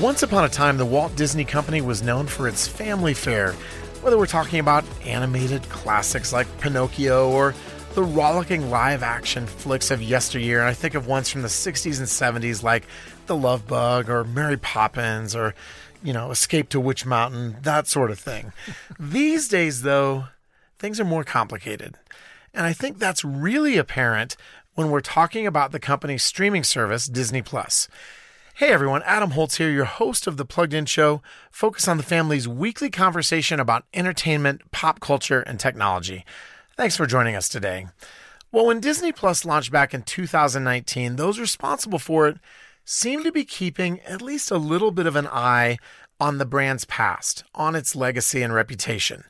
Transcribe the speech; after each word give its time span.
Once 0.00 0.24
upon 0.24 0.44
a 0.44 0.48
time, 0.48 0.78
the 0.78 0.84
Walt 0.84 1.14
Disney 1.14 1.44
Company 1.44 1.80
was 1.80 2.02
known 2.02 2.26
for 2.26 2.48
its 2.48 2.66
family 2.66 3.14
fare, 3.14 3.52
whether 4.02 4.18
we're 4.18 4.26
talking 4.26 4.58
about 4.58 4.84
animated 5.04 5.62
classics 5.68 6.32
like 6.32 6.48
Pinocchio 6.60 7.30
or 7.30 7.54
the 7.94 8.02
rollicking 8.02 8.68
live 8.68 9.04
action 9.04 9.46
flicks 9.46 9.92
of 9.92 10.02
yesteryear. 10.02 10.58
And 10.58 10.68
I 10.68 10.72
think 10.72 10.96
of 10.96 11.06
ones 11.06 11.30
from 11.30 11.42
the 11.42 11.48
60s 11.48 11.98
and 11.98 12.42
70s 12.42 12.64
like 12.64 12.82
The 13.26 13.36
Love 13.36 13.68
Bug 13.68 14.10
or 14.10 14.24
Mary 14.24 14.56
Poppins 14.56 15.36
or, 15.36 15.54
you 16.02 16.12
know, 16.12 16.32
Escape 16.32 16.68
to 16.70 16.80
Witch 16.80 17.06
Mountain, 17.06 17.58
that 17.62 17.86
sort 17.86 18.10
of 18.10 18.18
thing. 18.18 18.52
These 18.98 19.46
days, 19.46 19.82
though, 19.82 20.24
things 20.80 20.98
are 20.98 21.04
more 21.04 21.22
complicated. 21.22 21.94
And 22.52 22.66
I 22.66 22.72
think 22.72 22.98
that's 22.98 23.24
really 23.24 23.76
apparent 23.76 24.36
when 24.74 24.90
we're 24.90 25.00
talking 25.00 25.46
about 25.46 25.70
the 25.70 25.78
company's 25.78 26.24
streaming 26.24 26.64
service, 26.64 27.06
Disney 27.06 27.40
Plus. 27.40 27.88
Hey 28.58 28.70
everyone, 28.70 29.02
Adam 29.02 29.32
Holz 29.32 29.56
here, 29.56 29.68
your 29.68 29.84
host 29.84 30.26
of 30.26 30.38
the 30.38 30.46
Plugged 30.46 30.72
In 30.72 30.86
Show, 30.86 31.20
focus 31.50 31.86
on 31.86 31.98
the 31.98 32.02
family's 32.02 32.48
weekly 32.48 32.88
conversation 32.88 33.60
about 33.60 33.84
entertainment, 33.92 34.62
pop 34.70 34.98
culture, 34.98 35.42
and 35.42 35.60
technology. 35.60 36.24
Thanks 36.74 36.96
for 36.96 37.04
joining 37.04 37.36
us 37.36 37.50
today. 37.50 37.88
Well, 38.50 38.64
when 38.64 38.80
Disney 38.80 39.12
Plus 39.12 39.44
launched 39.44 39.70
back 39.70 39.92
in 39.92 40.04
2019, 40.04 41.16
those 41.16 41.38
responsible 41.38 41.98
for 41.98 42.28
it 42.28 42.38
seemed 42.82 43.24
to 43.24 43.30
be 43.30 43.44
keeping 43.44 44.00
at 44.00 44.22
least 44.22 44.50
a 44.50 44.56
little 44.56 44.90
bit 44.90 45.06
of 45.06 45.16
an 45.16 45.26
eye 45.26 45.76
on 46.18 46.38
the 46.38 46.46
brand's 46.46 46.86
past, 46.86 47.44
on 47.54 47.74
its 47.74 47.94
legacy 47.94 48.40
and 48.40 48.54
reputation. 48.54 49.24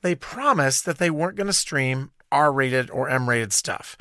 They 0.00 0.14
promised 0.14 0.86
that 0.86 0.96
they 0.96 1.10
weren't 1.10 1.36
going 1.36 1.48
to 1.48 1.52
stream 1.52 2.12
R 2.32 2.50
rated 2.50 2.88
or 2.90 3.10
M 3.10 3.28
rated 3.28 3.52
stuff. 3.52 3.98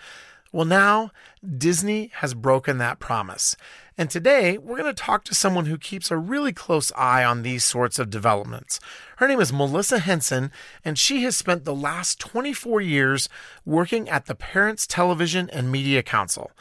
Well, 0.52 0.66
now 0.66 1.12
Disney 1.58 2.12
has 2.16 2.34
broken 2.34 2.80
that 2.80 3.00
promise. 3.00 3.56
And 4.00 4.10
today 4.10 4.58
we're 4.58 4.78
going 4.78 4.96
to 4.96 5.04
talk 5.04 5.26
to 5.26 5.36
someone 5.36 5.66
who 5.66 5.78
keeps 5.78 6.10
a 6.10 6.16
really 6.16 6.54
close 6.54 6.90
eye 6.96 7.26
on 7.26 7.42
these 7.42 7.66
sorts 7.66 8.00
of 8.00 8.10
developments. 8.10 8.80
Her 9.18 9.28
name 9.28 9.42
is 9.42 9.52
Melissa 9.52 10.00
Henson, 10.00 10.54
and 10.86 10.98
she 10.98 11.24
has 11.24 11.36
spent 11.36 11.66
the 11.66 11.76
last 11.76 12.18
24 12.18 12.80
years 12.80 13.28
working 13.66 14.08
at 14.08 14.28
the 14.28 14.36
Parents 14.36 14.88
Television 14.88 15.50
and 15.50 15.70
Media 15.70 16.02
Council. 16.02 16.52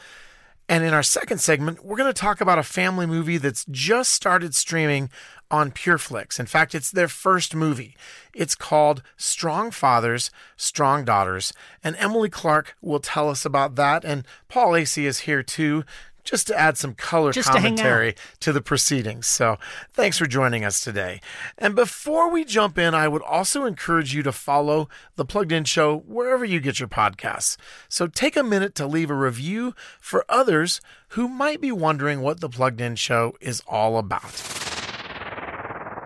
And 0.68 0.82
in 0.82 0.92
our 0.92 1.02
second 1.04 1.38
segment, 1.38 1.84
we're 1.84 1.96
going 1.96 2.12
to 2.12 2.20
talk 2.20 2.40
about 2.40 2.58
a 2.58 2.64
family 2.64 3.06
movie 3.06 3.38
that's 3.38 3.64
just 3.70 4.10
started 4.10 4.52
streaming 4.52 5.08
on 5.48 5.70
PureFlix. 5.70 6.38
In 6.38 6.46
fact, 6.46 6.74
it's 6.74 6.90
their 6.90 7.08
first 7.08 7.54
movie. 7.54 7.96
It's 8.34 8.54
called 8.54 9.02
Strong 9.16 9.70
Fathers, 9.70 10.30
Strong 10.56 11.06
Daughters. 11.06 11.54
And 11.82 11.96
Emily 11.96 12.28
Clark 12.28 12.76
will 12.82 13.00
tell 13.00 13.30
us 13.30 13.46
about 13.46 13.76
that. 13.76 14.04
And 14.04 14.26
Paul 14.48 14.72
Asay 14.72 15.04
is 15.04 15.20
here 15.20 15.42
too 15.42 15.84
just 16.28 16.46
to 16.48 16.58
add 16.58 16.76
some 16.76 16.94
color 16.94 17.32
just 17.32 17.50
commentary 17.50 18.12
to, 18.12 18.20
to, 18.40 18.52
the 18.52 18.60
proceedings. 18.60 19.26
So 19.26 19.56
thanks 19.94 20.18
for 20.18 20.26
joining 20.26 20.64
us 20.64 20.80
today. 20.80 21.20
And 21.56 21.74
before 21.74 22.30
we 22.30 22.44
jump 22.44 22.76
in, 22.76 22.94
I 22.94 23.08
would 23.08 23.22
also 23.22 23.64
encourage 23.64 24.14
you 24.14 24.22
to 24.22 24.32
follow 24.32 24.88
the 25.16 25.24
Plugged 25.24 25.52
In 25.52 25.64
Show 25.64 25.98
wherever 26.06 26.44
you 26.44 26.60
get 26.60 26.80
your 26.80 26.88
podcasts. 26.88 27.56
So 27.88 28.06
take 28.06 28.36
a 28.36 28.42
minute 28.42 28.74
to 28.74 28.86
leave 28.86 29.10
a 29.10 29.14
review 29.14 29.74
for 30.00 30.24
others 30.28 30.82
who 31.08 31.28
might 31.28 31.60
be 31.60 31.72
wondering 31.72 32.20
what 32.20 32.40
the 32.40 32.50
Plugged 32.50 32.80
In 32.80 32.94
Show 32.94 33.34
is 33.40 33.62
all 33.66 33.96
about. 33.96 34.42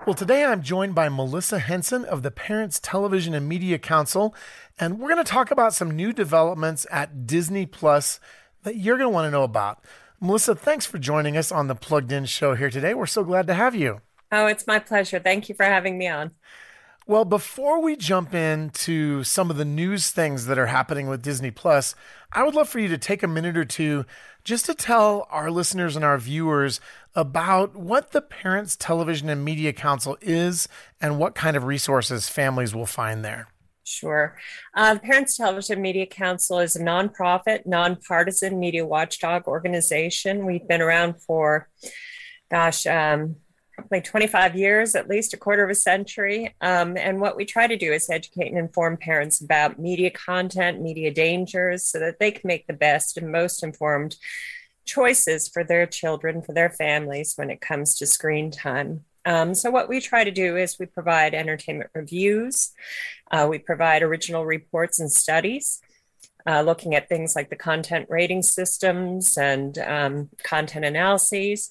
Well, 0.07 0.15
today 0.15 0.45
I'm 0.45 0.63
joined 0.63 0.95
by 0.95 1.09
Melissa 1.09 1.59
Henson 1.59 2.05
of 2.05 2.23
the 2.23 2.31
Parents 2.31 2.81
Television 2.81 3.35
and 3.35 3.49
Media 3.49 3.79
Council, 3.79 4.35
and 4.79 4.99
we're 4.99 5.13
going 5.13 5.25
to 5.25 5.31
talk 5.31 5.51
about 5.51 5.75
some 5.75 5.93
new 5.93 6.13
developments 6.13 6.87
at 6.91 7.27
Disney 7.27 7.67
Plus 7.67 8.19
that 8.65 8.77
you're 8.77 8.97
going 8.97 9.11
to 9.11 9.15
want 9.15 9.27
to 9.27 9.31
know 9.31 9.45
about. 9.45 9.85
Melissa, 10.25 10.55
thanks 10.55 10.87
for 10.87 11.01
joining 11.01 11.37
us 11.37 11.51
on 11.51 11.67
the 11.67 11.75
Plugged 11.75 12.13
In 12.13 12.27
show 12.27 12.55
here 12.55 12.71
today. 12.71 12.95
We're 12.95 13.07
so 13.07 13.25
glad 13.25 13.49
to 13.49 13.55
have 13.55 13.75
you. 13.75 14.03
Oh, 14.31 14.47
it's 14.47 14.69
my 14.69 14.79
pleasure. 14.79 15.19
Thank 15.19 15.49
you 15.49 15.57
for 15.57 15.65
having 15.65 15.99
me 15.99 16.07
on. 16.07 16.31
Well, 17.09 17.25
before 17.25 17.83
we 17.83 17.97
jump 17.97 18.33
into 18.33 19.25
some 19.25 19.51
of 19.51 19.57
the 19.57 19.65
news 19.65 20.11
things 20.11 20.47
that 20.47 20.61
are 20.61 20.67
happening 20.67 21.09
with 21.09 21.23
Disney 21.23 21.51
Plus, 21.51 21.97
I 22.33 22.45
would 22.45 22.55
love 22.55 22.69
for 22.69 22.79
you 22.79 22.87
to 22.87 22.99
take 22.99 23.25
a 23.25 23.27
minute 23.27 23.57
or 23.57 23.65
two 23.65 24.07
just 24.45 24.65
to 24.67 24.75
tell 24.75 25.27
our 25.29 25.51
listeners 25.51 25.97
and 25.97 26.05
our 26.05 26.19
viewers 26.19 26.81
about 27.17 27.75
what 27.75 28.13
the 28.13 28.23
Parents 28.23 28.77
Television 28.77 29.29
and 29.29 29.45
Media 29.45 29.73
Council 29.73 30.17
is 30.21 30.69
and 31.01 31.19
what 31.19 31.35
kind 31.35 31.57
of 31.57 31.65
resources 31.65 32.29
families 32.29 32.73
will 32.73 32.87
find 32.87 33.25
there. 33.25 33.49
Sure. 33.85 34.37
Uh, 34.75 34.99
Parents 34.99 35.37
Television 35.37 35.83
Media 35.83 36.07
Council 36.07 36.61
is 36.61 36.77
a 36.77 36.81
nonprofit, 36.81 37.67
nonpartisan 37.67 38.61
media 38.61 38.87
watchdog 38.87 39.49
organization. 39.49 40.47
We've 40.47 40.67
been 40.67 40.81
around 40.81 41.21
for, 41.21 41.69
gosh, 42.49 42.87
um, 42.87 43.37
probably 43.75 44.01
25 44.01 44.55
years, 44.55 44.95
at 44.95 45.09
least 45.09 45.35
a 45.35 45.37
quarter 45.37 45.65
of 45.65 45.71
a 45.71 45.75
century. 45.75 46.55
Um, 46.61 46.97
and 46.97 47.21
what 47.21 47.37
we 47.37 47.45
try 47.45 47.67
to 47.67 47.77
do 47.77 47.93
is 47.93 48.09
educate 48.09 48.49
and 48.49 48.59
inform 48.59 48.99
parents 48.99 49.41
about 49.41 49.81
media 49.81 50.11
content, 50.11 50.81
media 50.81 51.13
dangers, 51.13 51.85
so 51.85 51.99
that 51.99 52.21
they 52.21 52.31
can 52.31 52.47
make 52.47 52.67
the 52.67 52.73
best 52.73 53.17
and 53.17 53.33
most 53.33 53.65
informed 53.65 54.17
choices 54.85 55.49
for 55.49 55.65
their 55.65 55.87
children, 55.87 56.43
for 56.43 56.53
their 56.53 56.71
families 56.71 57.35
when 57.37 57.51
it 57.51 57.61
comes 57.61 57.97
to 57.97 58.07
screen 58.07 58.51
time. 58.51 59.05
Um, 59.25 59.55
so, 59.55 59.71
what 59.71 59.89
we 59.89 60.01
try 60.01 60.25
to 60.25 60.31
do 60.31 60.57
is 60.57 60.79
we 60.79 60.87
provide 60.87 61.35
entertainment 61.35 61.91
reviews, 61.95 62.73
uh, 63.31 63.47
we 63.49 63.59
provide 63.59 64.03
original 64.03 64.45
reports 64.45 65.01
and 65.01 65.11
studies. 65.11 65.81
Uh, 66.45 66.61
looking 66.61 66.97
at 66.97 67.09
things 67.09 67.37
like 67.37 67.51
the 67.51 67.57
content 67.57 68.05
rating 68.09 68.43
systems 68.43 69.39
and 69.39 69.79
um, 69.79 70.29
content 70.43 70.85
analyses. 70.85 71.71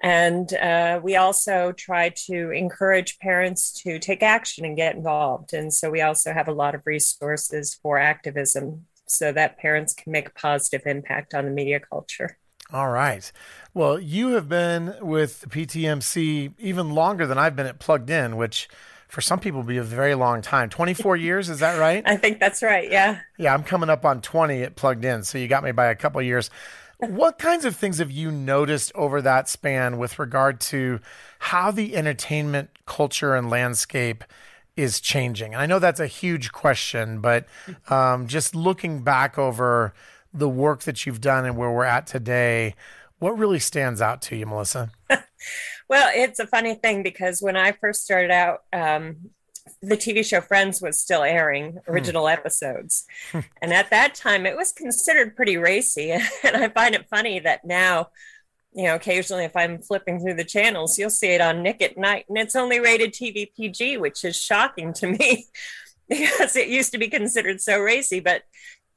And 0.00 0.52
uh, 0.54 1.00
we 1.02 1.16
also 1.16 1.72
try 1.72 2.10
to 2.26 2.50
encourage 2.50 3.18
parents 3.18 3.72
to 3.82 3.98
take 3.98 4.22
action 4.22 4.64
and 4.64 4.76
get 4.76 4.94
involved. 4.94 5.52
And 5.52 5.72
so 5.72 5.90
we 5.90 6.02
also 6.02 6.32
have 6.32 6.48
a 6.48 6.52
lot 6.52 6.76
of 6.76 6.82
resources 6.84 7.74
for 7.74 7.98
activism 7.98 8.86
so 9.06 9.32
that 9.32 9.58
parents 9.58 9.94
can 9.94 10.12
make 10.12 10.28
a 10.28 10.32
positive 10.32 10.82
impact 10.86 11.34
on 11.34 11.44
the 11.44 11.50
media 11.50 11.80
culture. 11.80 12.38
All 12.72 12.88
right. 12.88 13.30
Well, 13.74 13.98
you 13.98 14.32
have 14.32 14.48
been 14.48 14.94
with 15.00 15.44
PTMC 15.48 16.54
even 16.58 16.94
longer 16.94 17.26
than 17.26 17.38
I've 17.38 17.54
been 17.54 17.66
at 17.66 17.78
Plugged 17.78 18.10
In, 18.10 18.36
which 18.36 18.68
for 19.06 19.20
some 19.20 19.38
people 19.38 19.62
be 19.62 19.76
a 19.76 19.84
very 19.84 20.14
long 20.14 20.42
time. 20.42 20.68
24 20.68 21.16
years, 21.16 21.48
is 21.48 21.60
that 21.60 21.78
right? 21.78 22.02
I 22.06 22.16
think 22.16 22.40
that's 22.40 22.62
right. 22.62 22.90
Yeah. 22.90 23.20
Yeah, 23.38 23.54
I'm 23.54 23.62
coming 23.62 23.88
up 23.88 24.04
on 24.04 24.20
20 24.20 24.62
at 24.62 24.76
Plugged 24.76 25.04
In, 25.04 25.22
so 25.22 25.38
you 25.38 25.46
got 25.46 25.62
me 25.62 25.72
by 25.72 25.86
a 25.86 25.94
couple 25.94 26.20
years. 26.22 26.50
What 26.98 27.38
kinds 27.38 27.64
of 27.64 27.76
things 27.76 27.98
have 27.98 28.10
you 28.10 28.30
noticed 28.32 28.90
over 28.94 29.20
that 29.22 29.48
span 29.48 29.98
with 29.98 30.18
regard 30.18 30.60
to 30.62 31.00
how 31.38 31.70
the 31.70 31.94
entertainment 31.94 32.70
culture 32.86 33.34
and 33.34 33.50
landscape 33.50 34.24
is 34.76 35.00
changing? 35.00 35.52
And 35.52 35.62
I 35.62 35.66
know 35.66 35.78
that's 35.78 36.00
a 36.00 36.06
huge 36.06 36.52
question, 36.52 37.20
but 37.20 37.46
um, 37.90 38.26
just 38.26 38.54
looking 38.54 39.02
back 39.02 39.38
over 39.38 39.92
the 40.36 40.48
work 40.48 40.82
that 40.82 41.06
you've 41.06 41.20
done 41.20 41.44
and 41.44 41.56
where 41.56 41.70
we're 41.70 41.84
at 41.84 42.06
today, 42.06 42.74
what 43.18 43.38
really 43.38 43.58
stands 43.58 44.00
out 44.00 44.22
to 44.22 44.36
you, 44.36 44.46
Melissa? 44.46 44.90
well, 45.88 46.10
it's 46.14 46.38
a 46.38 46.46
funny 46.46 46.74
thing 46.74 47.02
because 47.02 47.40
when 47.40 47.56
I 47.56 47.72
first 47.72 48.04
started 48.04 48.30
out, 48.30 48.60
um, 48.72 49.30
the 49.82 49.96
TV 49.96 50.24
show 50.24 50.40
Friends 50.40 50.80
was 50.80 51.00
still 51.00 51.22
airing 51.22 51.72
hmm. 51.72 51.92
original 51.92 52.28
episodes. 52.28 53.06
and 53.62 53.72
at 53.72 53.90
that 53.90 54.14
time, 54.14 54.46
it 54.46 54.56
was 54.56 54.72
considered 54.72 55.36
pretty 55.36 55.56
racy. 55.56 56.10
and 56.44 56.56
I 56.56 56.68
find 56.68 56.94
it 56.94 57.08
funny 57.08 57.38
that 57.40 57.64
now, 57.64 58.10
you 58.72 58.84
know, 58.84 58.94
occasionally 58.94 59.44
if 59.44 59.56
I'm 59.56 59.80
flipping 59.80 60.20
through 60.20 60.34
the 60.34 60.44
channels, 60.44 60.98
you'll 60.98 61.10
see 61.10 61.28
it 61.28 61.40
on 61.40 61.62
Nick 61.62 61.80
at 61.82 61.96
Nite, 61.96 62.26
and 62.28 62.38
it's 62.38 62.56
only 62.56 62.78
rated 62.78 63.12
TV 63.12 63.48
PG, 63.56 63.96
which 63.96 64.24
is 64.24 64.36
shocking 64.36 64.92
to 64.94 65.06
me 65.06 65.46
because 66.08 66.56
it 66.56 66.68
used 66.68 66.92
to 66.92 66.98
be 66.98 67.08
considered 67.08 67.60
so 67.60 67.78
racy. 67.78 68.20
But 68.20 68.42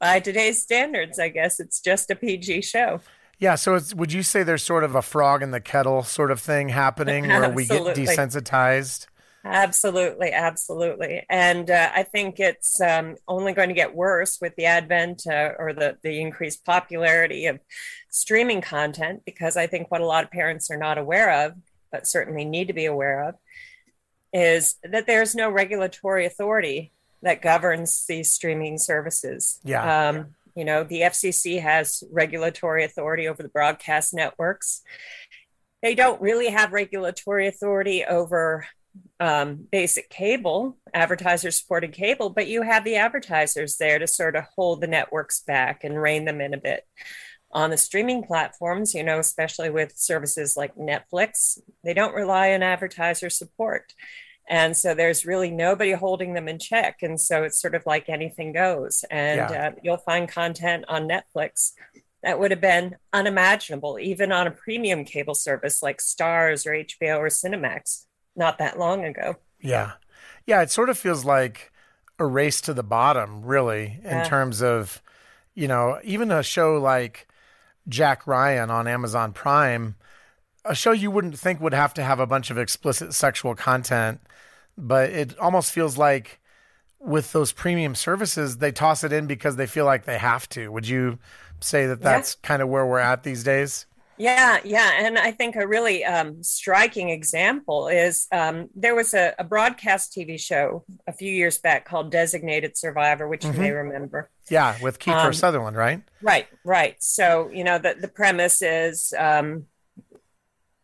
by 0.00 0.18
today's 0.18 0.60
standards, 0.60 1.18
I 1.18 1.28
guess 1.28 1.60
it's 1.60 1.80
just 1.80 2.10
a 2.10 2.16
PG 2.16 2.62
show. 2.62 3.00
Yeah. 3.38 3.54
So 3.54 3.78
would 3.94 4.12
you 4.12 4.22
say 4.22 4.42
there's 4.42 4.62
sort 4.62 4.84
of 4.84 4.94
a 4.94 5.02
frog 5.02 5.42
in 5.42 5.50
the 5.50 5.60
kettle 5.60 6.02
sort 6.02 6.30
of 6.30 6.40
thing 6.40 6.70
happening 6.70 7.28
where 7.28 7.50
we 7.50 7.66
get 7.66 7.82
desensitized? 7.96 9.06
Absolutely, 9.42 10.32
absolutely, 10.32 11.24
and 11.30 11.70
uh, 11.70 11.90
I 11.94 12.02
think 12.02 12.38
it's 12.38 12.78
um, 12.78 13.16
only 13.26 13.54
going 13.54 13.70
to 13.70 13.74
get 13.74 13.94
worse 13.94 14.38
with 14.38 14.54
the 14.56 14.66
advent 14.66 15.22
uh, 15.26 15.52
or 15.58 15.72
the 15.72 15.96
the 16.02 16.20
increased 16.20 16.62
popularity 16.66 17.46
of 17.46 17.58
streaming 18.10 18.60
content. 18.60 19.22
Because 19.24 19.56
I 19.56 19.66
think 19.66 19.90
what 19.90 20.02
a 20.02 20.06
lot 20.06 20.24
of 20.24 20.30
parents 20.30 20.70
are 20.70 20.76
not 20.76 20.98
aware 20.98 21.46
of, 21.46 21.54
but 21.90 22.06
certainly 22.06 22.44
need 22.44 22.66
to 22.66 22.74
be 22.74 22.84
aware 22.84 23.28
of, 23.28 23.36
is 24.34 24.76
that 24.84 25.06
there's 25.06 25.34
no 25.34 25.48
regulatory 25.48 26.26
authority 26.26 26.92
that 27.22 27.42
governs 27.42 28.06
these 28.06 28.30
streaming 28.30 28.78
services. 28.78 29.60
Yeah. 29.64 30.08
Um, 30.08 30.34
you 30.56 30.64
know, 30.64 30.84
the 30.84 31.02
FCC 31.02 31.60
has 31.62 32.02
regulatory 32.10 32.84
authority 32.84 33.28
over 33.28 33.42
the 33.42 33.48
broadcast 33.48 34.12
networks. 34.12 34.82
They 35.82 35.94
don't 35.94 36.20
really 36.20 36.48
have 36.48 36.72
regulatory 36.72 37.46
authority 37.46 38.04
over 38.04 38.66
um, 39.20 39.66
basic 39.70 40.10
cable, 40.10 40.76
advertiser 40.92 41.50
supported 41.50 41.92
cable, 41.92 42.30
but 42.30 42.48
you 42.48 42.62
have 42.62 42.84
the 42.84 42.96
advertisers 42.96 43.76
there 43.76 43.98
to 43.98 44.06
sort 44.06 44.34
of 44.34 44.44
hold 44.56 44.80
the 44.80 44.86
networks 44.86 45.40
back 45.40 45.84
and 45.84 46.00
rein 46.00 46.24
them 46.24 46.40
in 46.40 46.54
a 46.54 46.58
bit. 46.58 46.84
on 47.52 47.70
the 47.70 47.76
streaming 47.76 48.22
platforms, 48.22 48.94
you 48.94 49.02
know, 49.02 49.18
especially 49.18 49.70
with 49.70 49.96
services 49.96 50.56
like 50.56 50.74
Netflix, 50.76 51.58
they 51.82 51.94
don't 51.94 52.14
rely 52.14 52.52
on 52.52 52.62
advertiser 52.62 53.28
support. 53.28 53.92
And 54.50 54.76
so 54.76 54.94
there's 54.94 55.24
really 55.24 55.52
nobody 55.52 55.92
holding 55.92 56.34
them 56.34 56.48
in 56.48 56.58
check. 56.58 56.98
And 57.02 57.20
so 57.20 57.44
it's 57.44 57.60
sort 57.60 57.76
of 57.76 57.86
like 57.86 58.08
anything 58.08 58.52
goes. 58.52 59.04
And 59.08 59.38
yeah. 59.38 59.68
uh, 59.68 59.70
you'll 59.80 59.96
find 59.96 60.28
content 60.28 60.84
on 60.88 61.08
Netflix 61.08 61.70
that 62.24 62.40
would 62.40 62.50
have 62.50 62.60
been 62.60 62.96
unimaginable, 63.12 63.96
even 64.00 64.32
on 64.32 64.48
a 64.48 64.50
premium 64.50 65.04
cable 65.04 65.36
service 65.36 65.84
like 65.84 65.98
Starz 65.98 66.66
or 66.66 66.72
HBO 66.72 67.18
or 67.18 67.28
Cinemax 67.28 68.06
not 68.34 68.58
that 68.58 68.76
long 68.76 69.04
ago. 69.04 69.36
Yeah. 69.60 69.92
Yeah. 70.46 70.62
It 70.62 70.72
sort 70.72 70.90
of 70.90 70.98
feels 70.98 71.24
like 71.24 71.70
a 72.18 72.26
race 72.26 72.60
to 72.62 72.74
the 72.74 72.82
bottom, 72.82 73.42
really, 73.42 74.00
in 74.02 74.10
yeah. 74.10 74.24
terms 74.24 74.62
of, 74.62 75.00
you 75.54 75.68
know, 75.68 76.00
even 76.02 76.32
a 76.32 76.42
show 76.42 76.76
like 76.76 77.28
Jack 77.88 78.26
Ryan 78.26 78.68
on 78.68 78.88
Amazon 78.88 79.32
Prime, 79.32 79.94
a 80.64 80.74
show 80.74 80.92
you 80.92 81.10
wouldn't 81.10 81.38
think 81.38 81.60
would 81.60 81.74
have 81.74 81.94
to 81.94 82.02
have 82.02 82.20
a 82.20 82.26
bunch 82.26 82.50
of 82.50 82.58
explicit 82.58 83.14
sexual 83.14 83.54
content, 83.54 84.20
but 84.76 85.10
it 85.10 85.38
almost 85.38 85.72
feels 85.72 85.96
like 85.96 86.40
with 86.98 87.32
those 87.32 87.52
premium 87.52 87.94
services, 87.94 88.58
they 88.58 88.72
toss 88.72 89.02
it 89.04 89.12
in 89.12 89.26
because 89.26 89.56
they 89.56 89.66
feel 89.66 89.84
like 89.86 90.04
they 90.04 90.18
have 90.18 90.48
to. 90.50 90.68
Would 90.68 90.86
you 90.86 91.18
say 91.60 91.86
that 91.86 92.00
that's 92.00 92.36
yeah. 92.42 92.46
kind 92.46 92.62
of 92.62 92.68
where 92.68 92.86
we're 92.86 92.98
at 92.98 93.22
these 93.22 93.42
days? 93.42 93.86
Yeah, 94.20 94.58
yeah. 94.64 95.06
And 95.06 95.18
I 95.18 95.30
think 95.30 95.56
a 95.56 95.66
really 95.66 96.04
um, 96.04 96.42
striking 96.42 97.08
example 97.08 97.88
is 97.88 98.26
um, 98.30 98.68
there 98.74 98.94
was 98.94 99.14
a, 99.14 99.34
a, 99.38 99.44
broadcast 99.44 100.12
TV 100.12 100.38
show 100.38 100.84
a 101.06 101.12
few 101.14 101.32
years 101.32 101.56
back 101.56 101.86
called 101.86 102.10
Designated 102.10 102.76
Survivor, 102.76 103.26
which 103.26 103.40
mm-hmm. 103.40 103.54
you 103.54 103.60
may 103.60 103.68
mm-hmm. 103.68 103.88
remember. 103.88 104.28
Yeah, 104.50 104.76
with 104.82 104.98
Kiefer 104.98 105.24
um, 105.24 105.32
Sutherland, 105.32 105.74
right? 105.74 106.02
Right, 106.20 106.48
right. 106.66 107.02
So, 107.02 107.48
you 107.50 107.64
know, 107.64 107.78
the, 107.78 107.96
the 107.98 108.08
premise 108.08 108.60
is 108.60 109.14
um, 109.18 109.64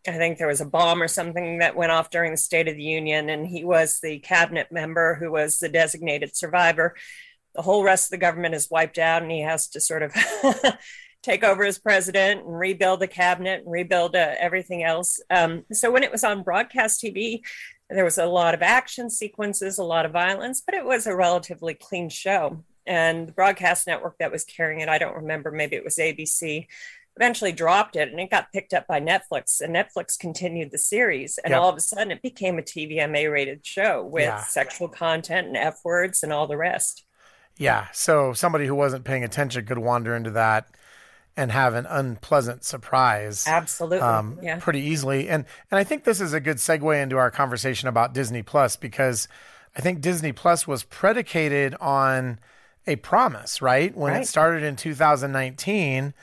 I 0.08 0.16
think 0.16 0.38
there 0.38 0.46
was 0.46 0.60
a 0.60 0.66
bomb 0.66 1.02
or 1.02 1.08
something 1.08 1.58
that 1.58 1.76
went 1.76 1.92
off 1.92 2.10
during 2.10 2.30
the 2.30 2.36
State 2.36 2.68
of 2.68 2.76
the 2.76 2.82
Union, 2.82 3.28
and 3.28 3.46
he 3.46 3.64
was 3.64 4.00
the 4.00 4.18
cabinet 4.20 4.70
member 4.70 5.14
who 5.14 5.30
was 5.30 5.58
the 5.58 5.68
designated 5.68 6.36
survivor. 6.36 6.94
The 7.54 7.62
whole 7.62 7.82
rest 7.82 8.06
of 8.06 8.10
the 8.10 8.24
government 8.24 8.54
is 8.54 8.70
wiped 8.70 8.98
out, 8.98 9.22
and 9.22 9.30
he 9.30 9.40
has 9.40 9.68
to 9.68 9.80
sort 9.80 10.02
of 10.02 10.14
take 11.22 11.42
over 11.42 11.64
as 11.64 11.78
president 11.78 12.44
and 12.44 12.58
rebuild 12.58 13.00
the 13.00 13.08
cabinet 13.08 13.62
and 13.62 13.72
rebuild 13.72 14.14
uh, 14.14 14.34
everything 14.38 14.84
else. 14.84 15.20
Um, 15.28 15.64
so 15.72 15.90
when 15.90 16.04
it 16.04 16.12
was 16.12 16.22
on 16.22 16.42
broadcast 16.42 17.02
TV, 17.02 17.40
there 17.90 18.04
was 18.04 18.18
a 18.18 18.26
lot 18.26 18.54
of 18.54 18.62
action 18.62 19.10
sequences, 19.10 19.78
a 19.78 19.84
lot 19.84 20.06
of 20.06 20.12
violence, 20.12 20.60
but 20.64 20.74
it 20.74 20.84
was 20.84 21.06
a 21.06 21.16
relatively 21.16 21.74
clean 21.74 22.08
show. 22.08 22.64
And 22.86 23.28
the 23.28 23.32
broadcast 23.32 23.86
network 23.86 24.18
that 24.18 24.30
was 24.30 24.44
carrying 24.44 24.80
it, 24.80 24.88
I 24.88 24.98
don't 24.98 25.16
remember, 25.16 25.50
maybe 25.50 25.76
it 25.76 25.84
was 25.84 25.96
ABC, 25.96 26.66
eventually 27.16 27.52
dropped 27.52 27.96
it 27.96 28.10
and 28.10 28.20
it 28.20 28.30
got 28.30 28.52
picked 28.52 28.74
up 28.74 28.86
by 28.86 29.00
Netflix. 29.00 29.60
And 29.60 29.74
Netflix 29.74 30.18
continued 30.18 30.70
the 30.70 30.78
series. 30.78 31.38
And 31.38 31.52
yep. 31.52 31.60
all 31.60 31.70
of 31.70 31.76
a 31.76 31.80
sudden, 31.80 32.10
it 32.10 32.22
became 32.22 32.58
a 32.58 32.62
TVMA 32.62 33.32
rated 33.32 33.66
show 33.66 34.04
with 34.04 34.24
yeah. 34.24 34.42
sexual 34.42 34.88
content 34.88 35.48
and 35.48 35.56
F 35.56 35.80
words 35.84 36.22
and 36.22 36.32
all 36.32 36.46
the 36.46 36.56
rest. 36.56 37.04
Yeah. 37.56 37.86
So 37.92 38.32
somebody 38.32 38.66
who 38.66 38.74
wasn't 38.74 39.04
paying 39.04 39.24
attention 39.24 39.64
could 39.64 39.78
wander 39.78 40.14
into 40.14 40.30
that 40.32 40.68
and 41.36 41.52
have 41.52 41.74
an 41.74 41.86
unpleasant 41.86 42.64
surprise. 42.64 43.44
Absolutely. 43.46 44.00
Um, 44.00 44.38
yeah. 44.42 44.58
Pretty 44.58 44.80
easily. 44.80 45.28
And 45.28 45.44
and 45.70 45.78
I 45.78 45.84
think 45.84 46.04
this 46.04 46.20
is 46.20 46.32
a 46.32 46.40
good 46.40 46.56
segue 46.56 47.02
into 47.02 47.16
our 47.16 47.30
conversation 47.30 47.88
about 47.88 48.14
Disney 48.14 48.42
Plus 48.42 48.76
because 48.76 49.28
I 49.76 49.80
think 49.80 50.00
Disney 50.00 50.32
Plus 50.32 50.66
was 50.66 50.82
predicated 50.84 51.74
on 51.80 52.38
a 52.86 52.96
promise, 52.96 53.60
right? 53.60 53.94
When 53.96 54.12
right. 54.12 54.22
it 54.22 54.26
started 54.26 54.62
in 54.62 54.76
2019, 54.76 56.14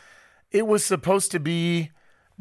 it 0.53 0.67
was 0.67 0.85
supposed 0.85 1.31
to 1.31 1.39
be 1.39 1.91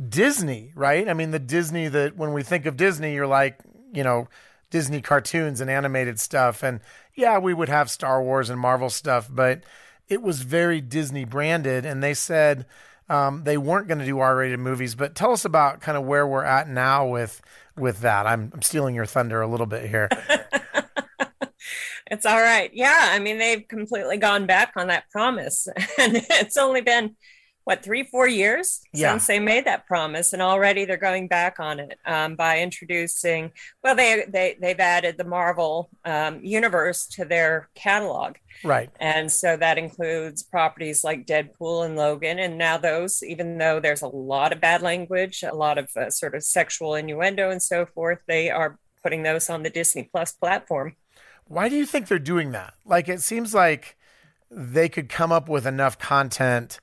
Disney, 0.08 0.72
right? 0.76 1.08
I 1.08 1.14
mean, 1.14 1.32
the 1.32 1.38
Disney 1.38 1.88
that 1.88 2.16
when 2.16 2.32
we 2.32 2.42
think 2.42 2.66
of 2.66 2.76
Disney, 2.76 3.14
you're 3.14 3.26
like, 3.26 3.58
you 3.92 4.04
know, 4.04 4.28
Disney 4.70 5.00
cartoons 5.00 5.60
and 5.60 5.70
animated 5.70 6.20
stuff. 6.20 6.62
And 6.62 6.80
yeah, 7.14 7.38
we 7.38 7.54
would 7.54 7.68
have 7.68 7.90
Star 7.90 8.22
Wars 8.22 8.50
and 8.50 8.60
Marvel 8.60 8.90
stuff, 8.90 9.28
but 9.30 9.62
it 10.08 10.22
was 10.22 10.42
very 10.42 10.80
Disney 10.80 11.24
branded, 11.24 11.86
and 11.86 12.02
they 12.02 12.14
said 12.14 12.66
um, 13.08 13.44
they 13.44 13.56
weren't 13.56 13.88
going 13.88 13.98
to 13.98 14.04
do 14.04 14.18
R-rated 14.18 14.60
movies. 14.60 14.94
But 14.94 15.14
tell 15.14 15.32
us 15.32 15.44
about 15.44 15.80
kind 15.80 15.96
of 15.96 16.04
where 16.04 16.26
we're 16.26 16.44
at 16.44 16.68
now 16.68 17.06
with 17.06 17.40
with 17.76 18.00
that. 18.00 18.26
I'm, 18.26 18.50
I'm 18.52 18.62
stealing 18.62 18.94
your 18.94 19.06
thunder 19.06 19.40
a 19.40 19.46
little 19.46 19.66
bit 19.66 19.88
here. 19.88 20.10
it's 22.10 22.26
all 22.26 22.40
right. 22.40 22.70
Yeah, 22.74 23.08
I 23.10 23.18
mean 23.18 23.38
they've 23.38 23.66
completely 23.66 24.18
gone 24.18 24.46
back 24.46 24.72
on 24.76 24.88
that 24.88 25.08
promise, 25.10 25.66
and 25.98 26.16
it's 26.30 26.56
only 26.56 26.82
been 26.82 27.16
what 27.64 27.82
three 27.82 28.02
four 28.04 28.28
years 28.28 28.80
yeah. 28.92 29.12
since 29.12 29.26
they 29.26 29.38
made 29.38 29.64
that 29.64 29.86
promise 29.86 30.32
and 30.32 30.42
already 30.42 30.84
they're 30.84 30.96
going 30.96 31.28
back 31.28 31.60
on 31.60 31.78
it 31.80 31.98
um, 32.06 32.34
by 32.34 32.58
introducing 32.60 33.52
well 33.82 33.94
they, 33.94 34.24
they 34.28 34.56
they've 34.60 34.80
added 34.80 35.16
the 35.16 35.24
marvel 35.24 35.90
um, 36.04 36.42
universe 36.42 37.06
to 37.06 37.24
their 37.24 37.68
catalog. 37.74 38.36
Right. 38.64 38.90
And 39.00 39.32
so 39.32 39.56
that 39.56 39.78
includes 39.78 40.42
properties 40.42 41.02
like 41.02 41.26
deadpool 41.26 41.84
and 41.84 41.96
logan 41.96 42.38
and 42.38 42.58
now 42.58 42.78
those 42.78 43.22
even 43.22 43.58
though 43.58 43.80
there's 43.80 44.02
a 44.02 44.08
lot 44.08 44.52
of 44.52 44.60
bad 44.60 44.82
language 44.82 45.42
a 45.42 45.54
lot 45.54 45.78
of 45.78 45.88
uh, 45.96 46.10
sort 46.10 46.34
of 46.34 46.42
sexual 46.42 46.94
innuendo 46.94 47.50
and 47.50 47.62
so 47.62 47.86
forth 47.86 48.18
they 48.26 48.50
are 48.50 48.78
putting 49.02 49.22
those 49.22 49.50
on 49.50 49.62
the 49.62 49.70
disney 49.70 50.08
plus 50.10 50.32
platform. 50.32 50.96
Why 51.46 51.68
do 51.68 51.76
you 51.76 51.86
think 51.86 52.08
they're 52.08 52.18
doing 52.18 52.52
that? 52.52 52.74
Like 52.84 53.08
it 53.08 53.20
seems 53.20 53.54
like 53.54 53.96
they 54.50 54.88
could 54.88 55.08
come 55.08 55.32
up 55.32 55.48
with 55.48 55.66
enough 55.66 55.98
content 55.98 56.78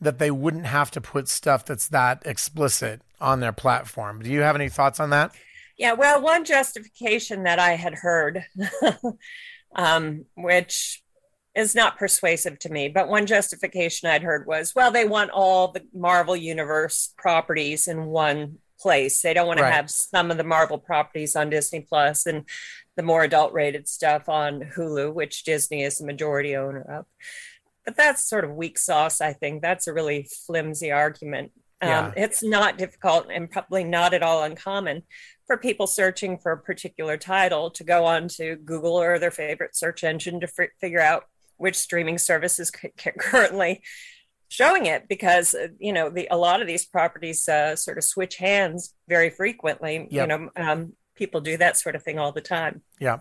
that 0.00 0.18
they 0.18 0.30
wouldn't 0.30 0.66
have 0.66 0.90
to 0.92 1.00
put 1.00 1.28
stuff 1.28 1.64
that's 1.64 1.88
that 1.88 2.22
explicit 2.24 3.02
on 3.20 3.40
their 3.40 3.52
platform. 3.52 4.20
Do 4.22 4.30
you 4.30 4.40
have 4.40 4.54
any 4.54 4.68
thoughts 4.68 5.00
on 5.00 5.10
that? 5.10 5.32
Yeah, 5.76 5.92
well, 5.92 6.20
one 6.20 6.44
justification 6.44 7.44
that 7.44 7.58
I 7.58 7.72
had 7.72 7.94
heard, 7.94 8.44
um, 9.76 10.24
which 10.36 11.02
is 11.54 11.74
not 11.74 11.98
persuasive 11.98 12.58
to 12.60 12.68
me, 12.68 12.88
but 12.88 13.08
one 13.08 13.26
justification 13.26 14.08
I'd 14.08 14.22
heard 14.22 14.46
was, 14.46 14.74
well, 14.74 14.90
they 14.90 15.04
want 15.04 15.30
all 15.30 15.68
the 15.68 15.82
Marvel 15.92 16.36
Universe 16.36 17.12
properties 17.16 17.88
in 17.88 18.06
one 18.06 18.58
place. 18.80 19.22
They 19.22 19.34
don't 19.34 19.46
want 19.46 19.60
right. 19.60 19.70
to 19.70 19.74
have 19.74 19.90
some 19.90 20.30
of 20.30 20.36
the 20.36 20.44
Marvel 20.44 20.78
properties 20.78 21.34
on 21.34 21.50
Disney 21.50 21.80
Plus 21.80 22.26
and 22.26 22.44
the 22.96 23.02
more 23.02 23.22
adult 23.22 23.52
rated 23.52 23.88
stuff 23.88 24.28
on 24.28 24.60
Hulu, 24.76 25.12
which 25.12 25.44
Disney 25.44 25.82
is 25.82 25.98
the 25.98 26.06
majority 26.06 26.56
owner 26.56 26.82
of 26.82 27.06
but 27.88 27.96
that's 27.96 28.28
sort 28.28 28.44
of 28.44 28.50
weak 28.54 28.76
sauce 28.76 29.22
i 29.22 29.32
think. 29.32 29.62
That's 29.62 29.86
a 29.86 29.94
really 29.94 30.28
flimsy 30.46 30.92
argument. 30.92 31.52
Um, 31.80 31.88
yeah. 31.88 32.12
it's 32.16 32.42
not 32.42 32.76
difficult 32.76 33.28
and 33.32 33.50
probably 33.50 33.82
not 33.82 34.12
at 34.12 34.22
all 34.22 34.42
uncommon 34.42 35.04
for 35.46 35.56
people 35.56 35.86
searching 35.86 36.36
for 36.36 36.52
a 36.52 36.58
particular 36.58 37.16
title 37.16 37.70
to 37.70 37.84
go 37.84 38.04
on 38.04 38.28
to 38.36 38.56
google 38.56 39.00
or 39.00 39.18
their 39.18 39.30
favorite 39.30 39.74
search 39.74 40.02
engine 40.04 40.40
to 40.40 40.48
f- 40.48 40.70
figure 40.80 41.00
out 41.00 41.24
which 41.56 41.76
streaming 41.76 42.18
service 42.18 42.58
is 42.58 42.70
c- 42.78 42.90
currently 43.18 43.80
showing 44.48 44.84
it 44.84 45.08
because 45.08 45.54
uh, 45.54 45.68
you 45.78 45.94
know 45.94 46.10
the 46.10 46.28
a 46.30 46.36
lot 46.36 46.60
of 46.60 46.66
these 46.66 46.84
properties 46.84 47.48
uh, 47.48 47.74
sort 47.74 47.96
of 47.96 48.04
switch 48.04 48.36
hands 48.36 48.94
very 49.08 49.30
frequently. 49.30 50.08
Yep. 50.10 50.12
you 50.12 50.26
know 50.26 50.50
um, 50.56 50.92
people 51.14 51.40
do 51.40 51.56
that 51.56 51.78
sort 51.78 51.94
of 51.96 52.02
thing 52.02 52.18
all 52.18 52.32
the 52.32 52.42
time. 52.42 52.82
Yeah 53.00 53.20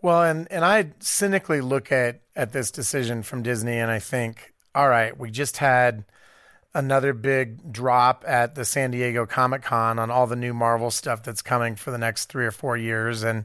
well, 0.00 0.22
and 0.22 0.50
and 0.50 0.64
I 0.64 0.92
cynically 1.00 1.60
look 1.60 1.90
at 1.90 2.20
at 2.36 2.52
this 2.52 2.70
decision 2.70 3.22
from 3.22 3.42
Disney, 3.42 3.78
and 3.78 3.90
I 3.90 3.98
think, 3.98 4.54
all 4.74 4.88
right, 4.88 5.18
we 5.18 5.30
just 5.30 5.56
had 5.58 6.04
another 6.74 7.12
big 7.12 7.72
drop 7.72 8.24
at 8.26 8.54
the 8.54 8.64
San 8.64 8.90
Diego 8.90 9.26
Comic 9.26 9.62
Con 9.62 9.98
on 9.98 10.10
all 10.10 10.26
the 10.26 10.36
new 10.36 10.54
Marvel 10.54 10.90
stuff 10.90 11.22
that's 11.22 11.42
coming 11.42 11.74
for 11.74 11.90
the 11.90 11.98
next 11.98 12.26
three 12.26 12.46
or 12.46 12.50
four 12.50 12.76
years, 12.76 13.24
and 13.24 13.44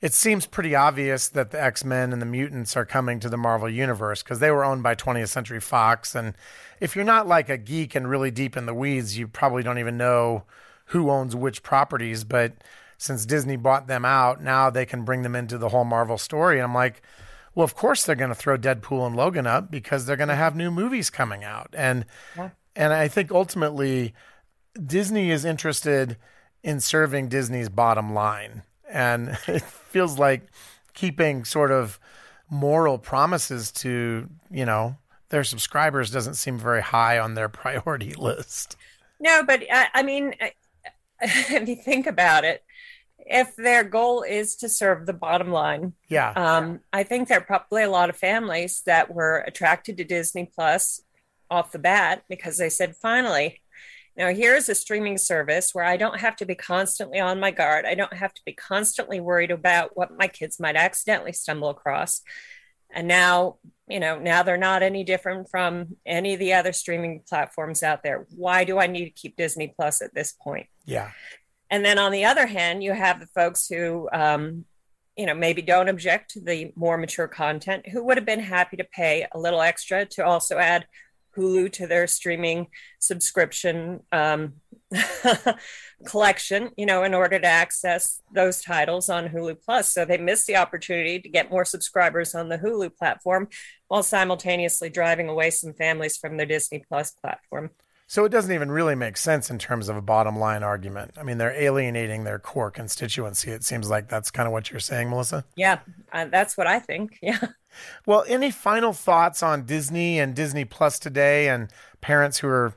it 0.00 0.14
seems 0.14 0.46
pretty 0.46 0.74
obvious 0.74 1.28
that 1.28 1.50
the 1.50 1.62
X 1.62 1.84
Men 1.84 2.12
and 2.12 2.22
the 2.22 2.26
mutants 2.26 2.76
are 2.76 2.86
coming 2.86 3.20
to 3.20 3.28
the 3.28 3.36
Marvel 3.36 3.68
universe 3.68 4.22
because 4.22 4.38
they 4.38 4.50
were 4.50 4.64
owned 4.64 4.82
by 4.82 4.94
20th 4.94 5.28
Century 5.28 5.60
Fox, 5.60 6.14
and 6.14 6.34
if 6.80 6.96
you're 6.96 7.04
not 7.04 7.28
like 7.28 7.50
a 7.50 7.58
geek 7.58 7.94
and 7.94 8.08
really 8.08 8.30
deep 8.30 8.56
in 8.56 8.64
the 8.64 8.74
weeds, 8.74 9.18
you 9.18 9.28
probably 9.28 9.62
don't 9.62 9.78
even 9.78 9.98
know 9.98 10.44
who 10.86 11.10
owns 11.10 11.34
which 11.36 11.62
properties, 11.62 12.24
but 12.24 12.52
since 12.98 13.26
Disney 13.26 13.56
bought 13.56 13.86
them 13.86 14.04
out, 14.04 14.42
now 14.42 14.70
they 14.70 14.86
can 14.86 15.04
bring 15.04 15.22
them 15.22 15.36
into 15.36 15.58
the 15.58 15.68
whole 15.68 15.84
Marvel 15.84 16.18
story. 16.18 16.56
And 16.56 16.64
I'm 16.64 16.74
like, 16.74 17.02
well, 17.54 17.64
of 17.64 17.74
course 17.74 18.04
they're 18.04 18.14
going 18.14 18.30
to 18.30 18.34
throw 18.34 18.56
Deadpool 18.58 19.06
and 19.06 19.16
Logan 19.16 19.46
up 19.46 19.70
because 19.70 20.06
they're 20.06 20.16
going 20.16 20.28
to 20.28 20.34
have 20.34 20.54
new 20.54 20.70
movies 20.70 21.10
coming 21.10 21.44
out. 21.44 21.68
And 21.72 22.04
yeah. 22.36 22.50
and 22.74 22.92
I 22.92 23.08
think 23.08 23.30
ultimately 23.32 24.14
Disney 24.84 25.30
is 25.30 25.44
interested 25.44 26.16
in 26.62 26.80
serving 26.80 27.28
Disney's 27.28 27.68
bottom 27.68 28.12
line. 28.12 28.62
And 28.90 29.38
it 29.46 29.62
feels 29.62 30.18
like 30.18 30.48
keeping 30.94 31.44
sort 31.44 31.70
of 31.70 31.98
moral 32.50 32.98
promises 32.98 33.72
to, 33.72 34.28
you 34.50 34.64
know, 34.64 34.96
their 35.30 35.44
subscribers 35.44 36.10
doesn't 36.10 36.34
seem 36.34 36.58
very 36.58 36.82
high 36.82 37.18
on 37.18 37.34
their 37.34 37.48
priority 37.48 38.12
list. 38.14 38.76
No, 39.18 39.42
but 39.44 39.62
I, 39.72 39.86
I 39.94 40.02
mean, 40.02 40.34
if 41.20 41.68
you 41.68 41.76
think 41.76 42.06
about 42.06 42.44
it, 42.44 42.64
if 43.18 43.56
their 43.56 43.84
goal 43.84 44.22
is 44.22 44.56
to 44.56 44.68
serve 44.68 45.06
the 45.06 45.12
bottom 45.12 45.50
line, 45.50 45.94
yeah, 46.08 46.30
um, 46.30 46.80
I 46.92 47.02
think 47.02 47.28
there 47.28 47.38
are 47.38 47.44
probably 47.44 47.82
a 47.82 47.90
lot 47.90 48.10
of 48.10 48.16
families 48.16 48.82
that 48.86 49.12
were 49.12 49.38
attracted 49.46 49.96
to 49.96 50.04
Disney 50.04 50.50
Plus 50.54 51.02
off 51.50 51.72
the 51.72 51.78
bat 51.78 52.22
because 52.28 52.58
they 52.58 52.68
said, 52.68 52.96
finally, 52.96 53.60
now 54.16 54.32
here's 54.32 54.68
a 54.68 54.74
streaming 54.74 55.18
service 55.18 55.74
where 55.74 55.84
I 55.84 55.96
don't 55.96 56.20
have 56.20 56.36
to 56.36 56.46
be 56.46 56.54
constantly 56.54 57.20
on 57.20 57.38
my 57.38 57.50
guard. 57.50 57.84
I 57.84 57.94
don't 57.94 58.14
have 58.14 58.32
to 58.34 58.42
be 58.46 58.52
constantly 58.52 59.20
worried 59.20 59.50
about 59.50 59.96
what 59.96 60.16
my 60.16 60.26
kids 60.26 60.58
might 60.58 60.76
accidentally 60.76 61.32
stumble 61.32 61.68
across. 61.68 62.22
And 62.90 63.08
now, 63.08 63.56
you 63.88 64.00
know, 64.00 64.18
now 64.18 64.42
they're 64.42 64.56
not 64.56 64.82
any 64.82 65.04
different 65.04 65.50
from 65.50 65.96
any 66.06 66.34
of 66.34 66.40
the 66.40 66.54
other 66.54 66.72
streaming 66.72 67.22
platforms 67.28 67.82
out 67.82 68.02
there. 68.02 68.26
Why 68.34 68.64
do 68.64 68.78
I 68.78 68.86
need 68.86 69.04
to 69.04 69.10
keep 69.10 69.36
Disney 69.36 69.74
Plus 69.76 70.00
at 70.00 70.14
this 70.14 70.32
point? 70.32 70.66
Yeah. 70.86 71.10
And 71.70 71.84
then 71.84 71.98
on 71.98 72.12
the 72.12 72.24
other 72.24 72.46
hand, 72.46 72.82
you 72.82 72.92
have 72.92 73.20
the 73.20 73.26
folks 73.26 73.66
who, 73.66 74.08
um, 74.12 74.64
you 75.16 75.26
know, 75.26 75.34
maybe 75.34 75.62
don't 75.62 75.88
object 75.88 76.32
to 76.32 76.40
the 76.40 76.72
more 76.76 76.96
mature 76.96 77.28
content, 77.28 77.88
who 77.88 78.04
would 78.04 78.16
have 78.16 78.26
been 78.26 78.40
happy 78.40 78.76
to 78.76 78.84
pay 78.84 79.26
a 79.32 79.38
little 79.38 79.60
extra 79.60 80.04
to 80.06 80.24
also 80.24 80.58
add 80.58 80.86
Hulu 81.36 81.72
to 81.72 81.86
their 81.86 82.06
streaming 82.06 82.68
subscription 82.98 84.00
um, 84.12 84.54
collection, 86.06 86.70
you 86.76 86.86
know, 86.86 87.02
in 87.04 87.14
order 87.14 87.38
to 87.38 87.46
access 87.46 88.22
those 88.32 88.62
titles 88.62 89.08
on 89.08 89.28
Hulu 89.28 89.62
Plus. 89.62 89.92
So 89.92 90.04
they 90.04 90.18
missed 90.18 90.46
the 90.46 90.56
opportunity 90.56 91.20
to 91.20 91.28
get 91.28 91.50
more 91.50 91.64
subscribers 91.64 92.34
on 92.34 92.48
the 92.48 92.58
Hulu 92.58 92.96
platform 92.96 93.48
while 93.88 94.02
simultaneously 94.02 94.88
driving 94.88 95.28
away 95.28 95.50
some 95.50 95.74
families 95.74 96.16
from 96.16 96.36
their 96.36 96.46
Disney 96.46 96.84
Plus 96.88 97.10
platform. 97.10 97.70
So 98.08 98.24
it 98.24 98.28
doesn't 98.30 98.52
even 98.52 98.70
really 98.70 98.94
make 98.94 99.16
sense 99.16 99.50
in 99.50 99.58
terms 99.58 99.88
of 99.88 99.96
a 99.96 100.02
bottom 100.02 100.38
line 100.38 100.62
argument. 100.62 101.12
I 101.18 101.24
mean, 101.24 101.38
they're 101.38 101.60
alienating 101.60 102.22
their 102.22 102.38
core 102.38 102.70
constituency. 102.70 103.50
It 103.50 103.64
seems 103.64 103.90
like 103.90 104.08
that's 104.08 104.30
kind 104.30 104.46
of 104.46 104.52
what 104.52 104.70
you're 104.70 104.78
saying, 104.78 105.10
Melissa. 105.10 105.44
Yeah, 105.56 105.80
uh, 106.12 106.26
that's 106.26 106.56
what 106.56 106.66
I 106.66 106.78
think. 106.78 107.18
Yeah. 107.26 107.38
Well, 108.06 108.24
any 108.26 108.50
final 108.50 108.94
thoughts 108.94 109.42
on 109.42 109.66
Disney 109.66 110.18
and 110.18 110.34
Disney 110.34 110.64
Plus 110.64 110.98
today 110.98 111.48
and 111.48 111.68
parents 112.00 112.38
who 112.38 112.48
are 112.48 112.72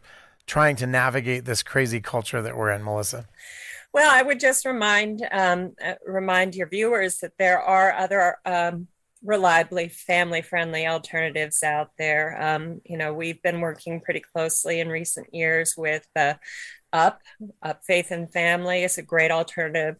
trying 0.45 0.75
to 0.77 0.87
navigate 0.87 1.45
this 1.45 1.63
crazy 1.63 2.01
culture 2.01 2.41
that 2.41 2.57
we're 2.57 2.71
in, 2.71 2.83
Melissa? 2.83 3.27
Well, 3.93 4.11
I 4.11 4.23
would 4.23 4.39
just 4.39 4.65
remind 4.65 5.25
um, 5.31 5.75
uh, 5.83 5.93
remind 6.05 6.55
your 6.55 6.67
viewers 6.67 7.19
that 7.19 7.37
there 7.37 7.61
are 7.61 7.93
other 7.93 8.37
um, 8.45 8.87
reliably 9.23 9.89
family 9.89 10.41
friendly 10.41 10.87
alternatives 10.87 11.61
out 11.63 11.91
there. 11.97 12.41
Um, 12.41 12.81
you 12.85 12.97
know, 12.97 13.13
we've 13.13 13.41
been 13.41 13.59
working 13.59 13.99
pretty 13.99 14.21
closely 14.21 14.79
in 14.79 14.87
recent 14.87 15.33
years 15.33 15.73
with 15.77 16.07
uh, 16.15 16.35
Up, 16.93 17.21
Up 17.61 17.81
Faith 17.85 18.11
and 18.11 18.31
Family 18.31 18.83
is 18.83 18.97
a 18.97 19.03
great 19.03 19.29
alternative. 19.29 19.97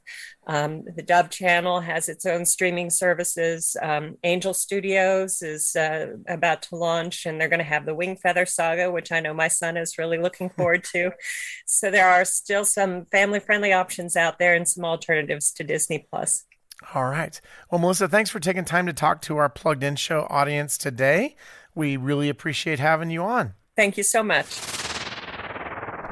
Um, 0.48 0.86
the 0.96 1.04
Dove 1.04 1.30
Channel 1.30 1.82
has 1.82 2.08
its 2.08 2.26
own 2.26 2.46
streaming 2.46 2.90
services. 2.90 3.76
Um, 3.82 4.16
Angel 4.24 4.54
Studios 4.54 5.42
is 5.42 5.76
uh, 5.76 6.16
about 6.28 6.62
to 6.64 6.78
launch, 6.78 7.26
and 7.26 7.40
they're 7.40 7.50
going 7.50 7.60
to 7.60 7.66
have 7.66 7.86
the 7.86 7.96
Wingfeather 7.96 8.48
Saga, 8.48 8.90
which 8.90 9.12
I 9.12 9.20
know 9.20 9.34
my 9.34 9.50
son 9.50 9.76
is 9.76 9.98
really 9.98 10.18
looking 10.18 10.50
forward 10.50 10.84
to. 10.94 11.12
So 11.66 11.92
there 11.92 12.10
are 12.10 12.26
still 12.26 12.66
some 12.66 13.06
family 13.06 13.40
friendly 13.40 13.72
options 13.72 14.18
out 14.18 14.40
there 14.40 14.56
and 14.56 14.68
some 14.68 14.84
alternatives 14.84 15.52
to 15.54 15.64
Disney 15.64 16.08
Plus. 16.10 16.46
All 16.94 17.06
right. 17.06 17.40
Well, 17.70 17.80
Melissa, 17.80 18.08
thanks 18.08 18.30
for 18.30 18.40
taking 18.40 18.66
time 18.66 18.86
to 18.86 18.94
talk 18.94 19.22
to 19.24 19.38
our 19.38 19.50
Plugged 19.50 19.84
In 19.84 19.96
Show 19.96 20.26
audience 20.30 20.78
today. 20.78 21.36
We 21.76 21.98
really 21.98 22.30
appreciate 22.30 22.80
having 22.80 23.10
you 23.10 23.22
on. 23.24 23.54
Thank 23.76 23.98
you 23.98 24.04
so 24.04 24.24
much. 24.24 24.60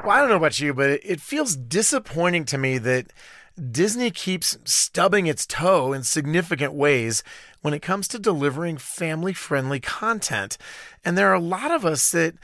Well, 0.04 0.16
I 0.16 0.20
don't 0.20 0.28
know 0.28 0.36
about 0.36 0.60
you, 0.60 0.72
but 0.72 0.90
it 1.02 1.20
feels 1.20 1.56
disappointing 1.56 2.44
to 2.46 2.58
me 2.58 2.78
that 2.78 3.12
Disney 3.70 4.10
keeps 4.10 4.56
stubbing 4.64 5.26
its 5.26 5.44
toe 5.46 5.92
in 5.92 6.04
significant 6.04 6.72
ways 6.74 7.24
when 7.60 7.74
it 7.74 7.82
comes 7.82 8.06
to 8.08 8.18
delivering 8.18 8.78
family 8.78 9.32
friendly 9.32 9.80
content. 9.80 10.56
And 11.04 11.18
there 11.18 11.28
are 11.28 11.34
a 11.34 11.40
lot 11.40 11.70
of 11.70 11.84
us 11.84 12.12
that 12.12 12.36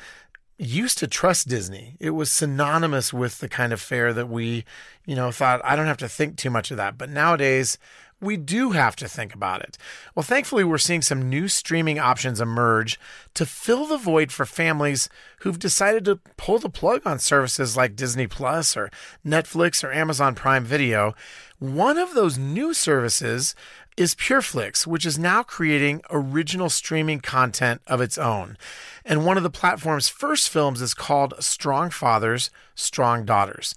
used 0.59 0.99
to 0.99 1.07
trust 1.07 1.49
Disney. 1.49 1.97
It 2.01 2.11
was 2.11 2.31
synonymous 2.31 3.13
with 3.13 3.39
the 3.39 3.49
kind 3.49 3.73
of 3.73 3.81
fare 3.81 4.13
that 4.13 4.29
we, 4.29 4.65
you 5.05 5.15
know, 5.15 5.31
thought 5.31 5.61
I 5.65 5.77
don't 5.77 5.87
have 5.87 5.97
to 5.99 6.09
think 6.09 6.37
too 6.37 6.51
much 6.51 6.71
of 6.71 6.77
that. 6.77 6.99
But 6.99 7.11
nowadays, 7.11 7.79
we 8.21 8.37
do 8.37 8.71
have 8.71 8.97
to 8.97 9.09
think 9.09 9.35
about 9.35 9.63
it. 9.63 9.77
Well, 10.15 10.23
thankfully, 10.23 10.65
we're 10.65 10.79
seeing 10.79 11.03
some 11.03 11.29
new 11.29 11.49
streaming 11.49 11.99
options 11.99 12.41
emerge 12.41 12.99
to 13.35 13.47
fill 13.47 13.87
the 13.87 13.99
void 13.99 14.33
for 14.33 14.47
families 14.47 15.09
who've 15.41 15.59
decided 15.59 16.05
to 16.07 16.21
pull 16.37 16.59
the 16.59 16.69
plug 16.69 17.03
on 17.05 17.19
services 17.19 17.77
like 17.77 17.97
Disney 17.97 18.27
Plus 18.27 18.77
or 18.77 18.91
Netflix 19.25 19.85
or 19.85 19.93
Amazon 19.93 20.35
Prime 20.35 20.65
Video. 20.65 21.15
One 21.59 21.99
of 21.99 22.15
those 22.15 22.39
new 22.39 22.75
services 22.75 23.55
is 23.97 24.15
PureFlix, 24.15 24.87
which 24.87 25.07
is 25.07 25.19
now 25.19 25.43
creating 25.43 26.03
original 26.11 26.69
streaming 26.69 27.21
content 27.21 27.81
of 27.87 28.01
its 28.01 28.19
own. 28.19 28.57
And 29.05 29.25
one 29.25 29.37
of 29.37 29.43
the 29.43 29.51
platform's 29.51 30.09
first 30.09 30.49
films 30.49 30.83
is 30.83 30.95
called 30.95 31.35
Strong 31.39 31.91
Fathers, 31.91 32.51
Strong 32.75 33.27
Daughters. 33.27 33.75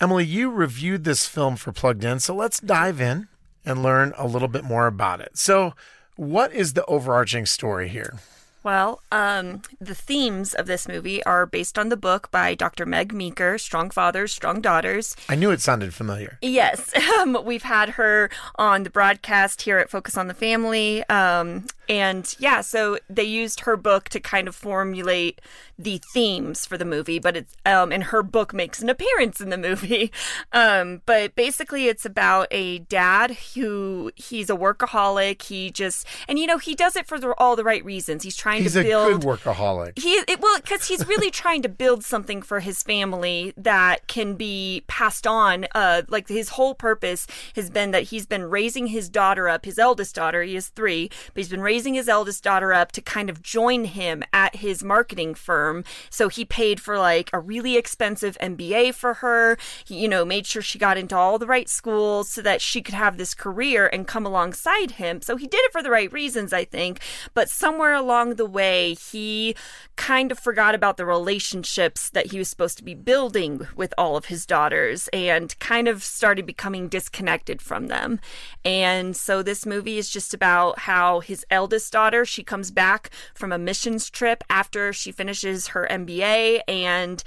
Emily, 0.00 0.24
you 0.24 0.50
reviewed 0.50 1.04
this 1.04 1.26
film 1.26 1.56
for 1.56 1.72
Plugged 1.72 2.04
In, 2.04 2.20
so 2.20 2.34
let's 2.34 2.60
dive 2.60 3.00
in 3.00 3.28
and 3.64 3.82
learn 3.82 4.12
a 4.16 4.26
little 4.26 4.48
bit 4.48 4.64
more 4.64 4.86
about 4.86 5.20
it. 5.20 5.36
So, 5.36 5.74
what 6.16 6.52
is 6.52 6.72
the 6.72 6.84
overarching 6.86 7.46
story 7.46 7.88
here? 7.88 8.18
Well, 8.64 9.00
um, 9.12 9.62
the 9.80 9.94
themes 9.94 10.52
of 10.52 10.66
this 10.66 10.88
movie 10.88 11.22
are 11.24 11.46
based 11.46 11.78
on 11.78 11.88
the 11.88 11.96
book 11.96 12.30
by 12.30 12.54
Dr. 12.54 12.84
Meg 12.84 13.14
Meeker, 13.14 13.56
Strong 13.56 13.90
Fathers, 13.90 14.32
Strong 14.32 14.62
Daughters. 14.62 15.14
I 15.28 15.36
knew 15.36 15.50
it 15.50 15.60
sounded 15.60 15.94
familiar. 15.94 16.38
Yes. 16.42 16.92
Um, 17.18 17.36
we've 17.44 17.62
had 17.62 17.90
her 17.90 18.30
on 18.56 18.84
the 18.84 18.90
broadcast 18.90 19.62
here 19.62 19.78
at 19.78 19.90
Focus 19.90 20.16
on 20.16 20.28
the 20.28 20.34
Family. 20.34 21.02
Um, 21.08 21.66
and 21.88 22.34
yeah, 22.38 22.60
so 22.60 22.98
they 23.08 23.24
used 23.24 23.60
her 23.60 23.76
book 23.76 24.08
to 24.10 24.20
kind 24.20 24.46
of 24.48 24.54
formulate 24.54 25.40
the 25.78 26.00
themes 26.12 26.66
for 26.66 26.76
the 26.76 26.84
movie, 26.84 27.18
but 27.18 27.36
it's 27.36 27.54
um 27.64 27.92
and 27.92 28.04
her 28.04 28.22
book 28.22 28.52
makes 28.52 28.82
an 28.82 28.88
appearance 28.88 29.40
in 29.40 29.50
the 29.50 29.58
movie. 29.58 30.12
Um 30.52 31.02
but 31.06 31.34
basically 31.34 31.86
it's 31.88 32.04
about 32.04 32.48
a 32.50 32.78
dad 32.80 33.36
who 33.54 34.10
he's 34.16 34.50
a 34.50 34.56
workaholic. 34.56 35.42
He 35.42 35.70
just 35.70 36.06
and 36.26 36.38
you 36.38 36.46
know, 36.46 36.58
he 36.58 36.74
does 36.74 36.96
it 36.96 37.06
for 37.06 37.18
the, 37.18 37.34
all 37.38 37.54
the 37.54 37.64
right 37.64 37.84
reasons. 37.84 38.22
He's 38.22 38.36
trying 38.36 38.62
he's 38.62 38.72
to 38.74 38.82
build 38.82 39.08
He's 39.08 39.16
a 39.16 39.18
good 39.18 39.40
workaholic. 39.40 39.98
He 39.98 40.14
it, 40.14 40.40
well 40.40 40.58
cuz 40.60 40.88
he's 40.88 41.06
really 41.06 41.30
trying 41.30 41.62
to 41.62 41.68
build 41.68 42.04
something 42.04 42.42
for 42.42 42.60
his 42.60 42.82
family 42.82 43.52
that 43.56 44.06
can 44.06 44.34
be 44.34 44.84
passed 44.86 45.26
on. 45.26 45.66
Uh 45.74 46.02
like 46.08 46.28
his 46.28 46.50
whole 46.50 46.74
purpose 46.74 47.26
has 47.54 47.70
been 47.70 47.90
that 47.92 48.04
he's 48.04 48.26
been 48.26 48.44
raising 48.44 48.88
his 48.88 49.08
daughter 49.08 49.48
up, 49.48 49.64
his 49.64 49.78
eldest 49.78 50.14
daughter, 50.14 50.42
he 50.42 50.54
has 50.54 50.68
3, 50.68 51.08
but 51.08 51.36
he's 51.36 51.48
been 51.48 51.60
raising 51.60 51.77
his 51.84 52.08
eldest 52.08 52.42
daughter 52.42 52.72
up 52.72 52.92
to 52.92 53.00
kind 53.00 53.30
of 53.30 53.42
join 53.42 53.84
him 53.84 54.22
at 54.32 54.56
his 54.56 54.82
marketing 54.82 55.34
firm. 55.34 55.84
So 56.10 56.28
he 56.28 56.44
paid 56.44 56.80
for 56.80 56.98
like 56.98 57.30
a 57.32 57.40
really 57.40 57.76
expensive 57.76 58.36
MBA 58.40 58.94
for 58.94 59.14
her. 59.14 59.58
He, 59.84 59.98
you 59.98 60.08
know, 60.08 60.24
made 60.24 60.46
sure 60.46 60.62
she 60.62 60.78
got 60.78 60.98
into 60.98 61.16
all 61.16 61.38
the 61.38 61.46
right 61.46 61.68
schools 61.68 62.28
so 62.30 62.42
that 62.42 62.60
she 62.60 62.82
could 62.82 62.94
have 62.94 63.16
this 63.16 63.34
career 63.34 63.86
and 63.86 64.06
come 64.06 64.26
alongside 64.26 64.92
him. 64.92 65.20
So 65.20 65.36
he 65.36 65.46
did 65.46 65.60
it 65.64 65.72
for 65.72 65.82
the 65.82 65.90
right 65.90 66.12
reasons, 66.12 66.52
I 66.52 66.64
think. 66.64 67.00
But 67.34 67.50
somewhere 67.50 67.94
along 67.94 68.34
the 68.34 68.46
way, 68.46 68.94
he 68.94 69.54
kind 69.96 70.30
of 70.30 70.38
forgot 70.38 70.74
about 70.74 70.96
the 70.96 71.06
relationships 71.06 72.10
that 72.10 72.32
he 72.32 72.38
was 72.38 72.48
supposed 72.48 72.78
to 72.78 72.84
be 72.84 72.94
building 72.94 73.66
with 73.76 73.92
all 73.98 74.16
of 74.16 74.26
his 74.26 74.46
daughters 74.46 75.08
and 75.12 75.58
kind 75.58 75.88
of 75.88 76.02
started 76.02 76.46
becoming 76.46 76.88
disconnected 76.88 77.60
from 77.60 77.88
them. 77.88 78.20
And 78.64 79.16
so 79.16 79.42
this 79.42 79.66
movie 79.66 79.98
is 79.98 80.08
just 80.08 80.34
about 80.34 80.80
how 80.80 81.20
his 81.20 81.44
eldest 81.50 81.67
daughter, 81.90 82.24
she 82.24 82.42
comes 82.42 82.70
back 82.70 83.10
from 83.34 83.52
a 83.52 83.58
missions 83.58 84.10
trip 84.10 84.44
after 84.50 84.92
she 84.92 85.12
finishes 85.12 85.68
her 85.68 85.86
MBA 85.90 86.62
and 86.68 87.22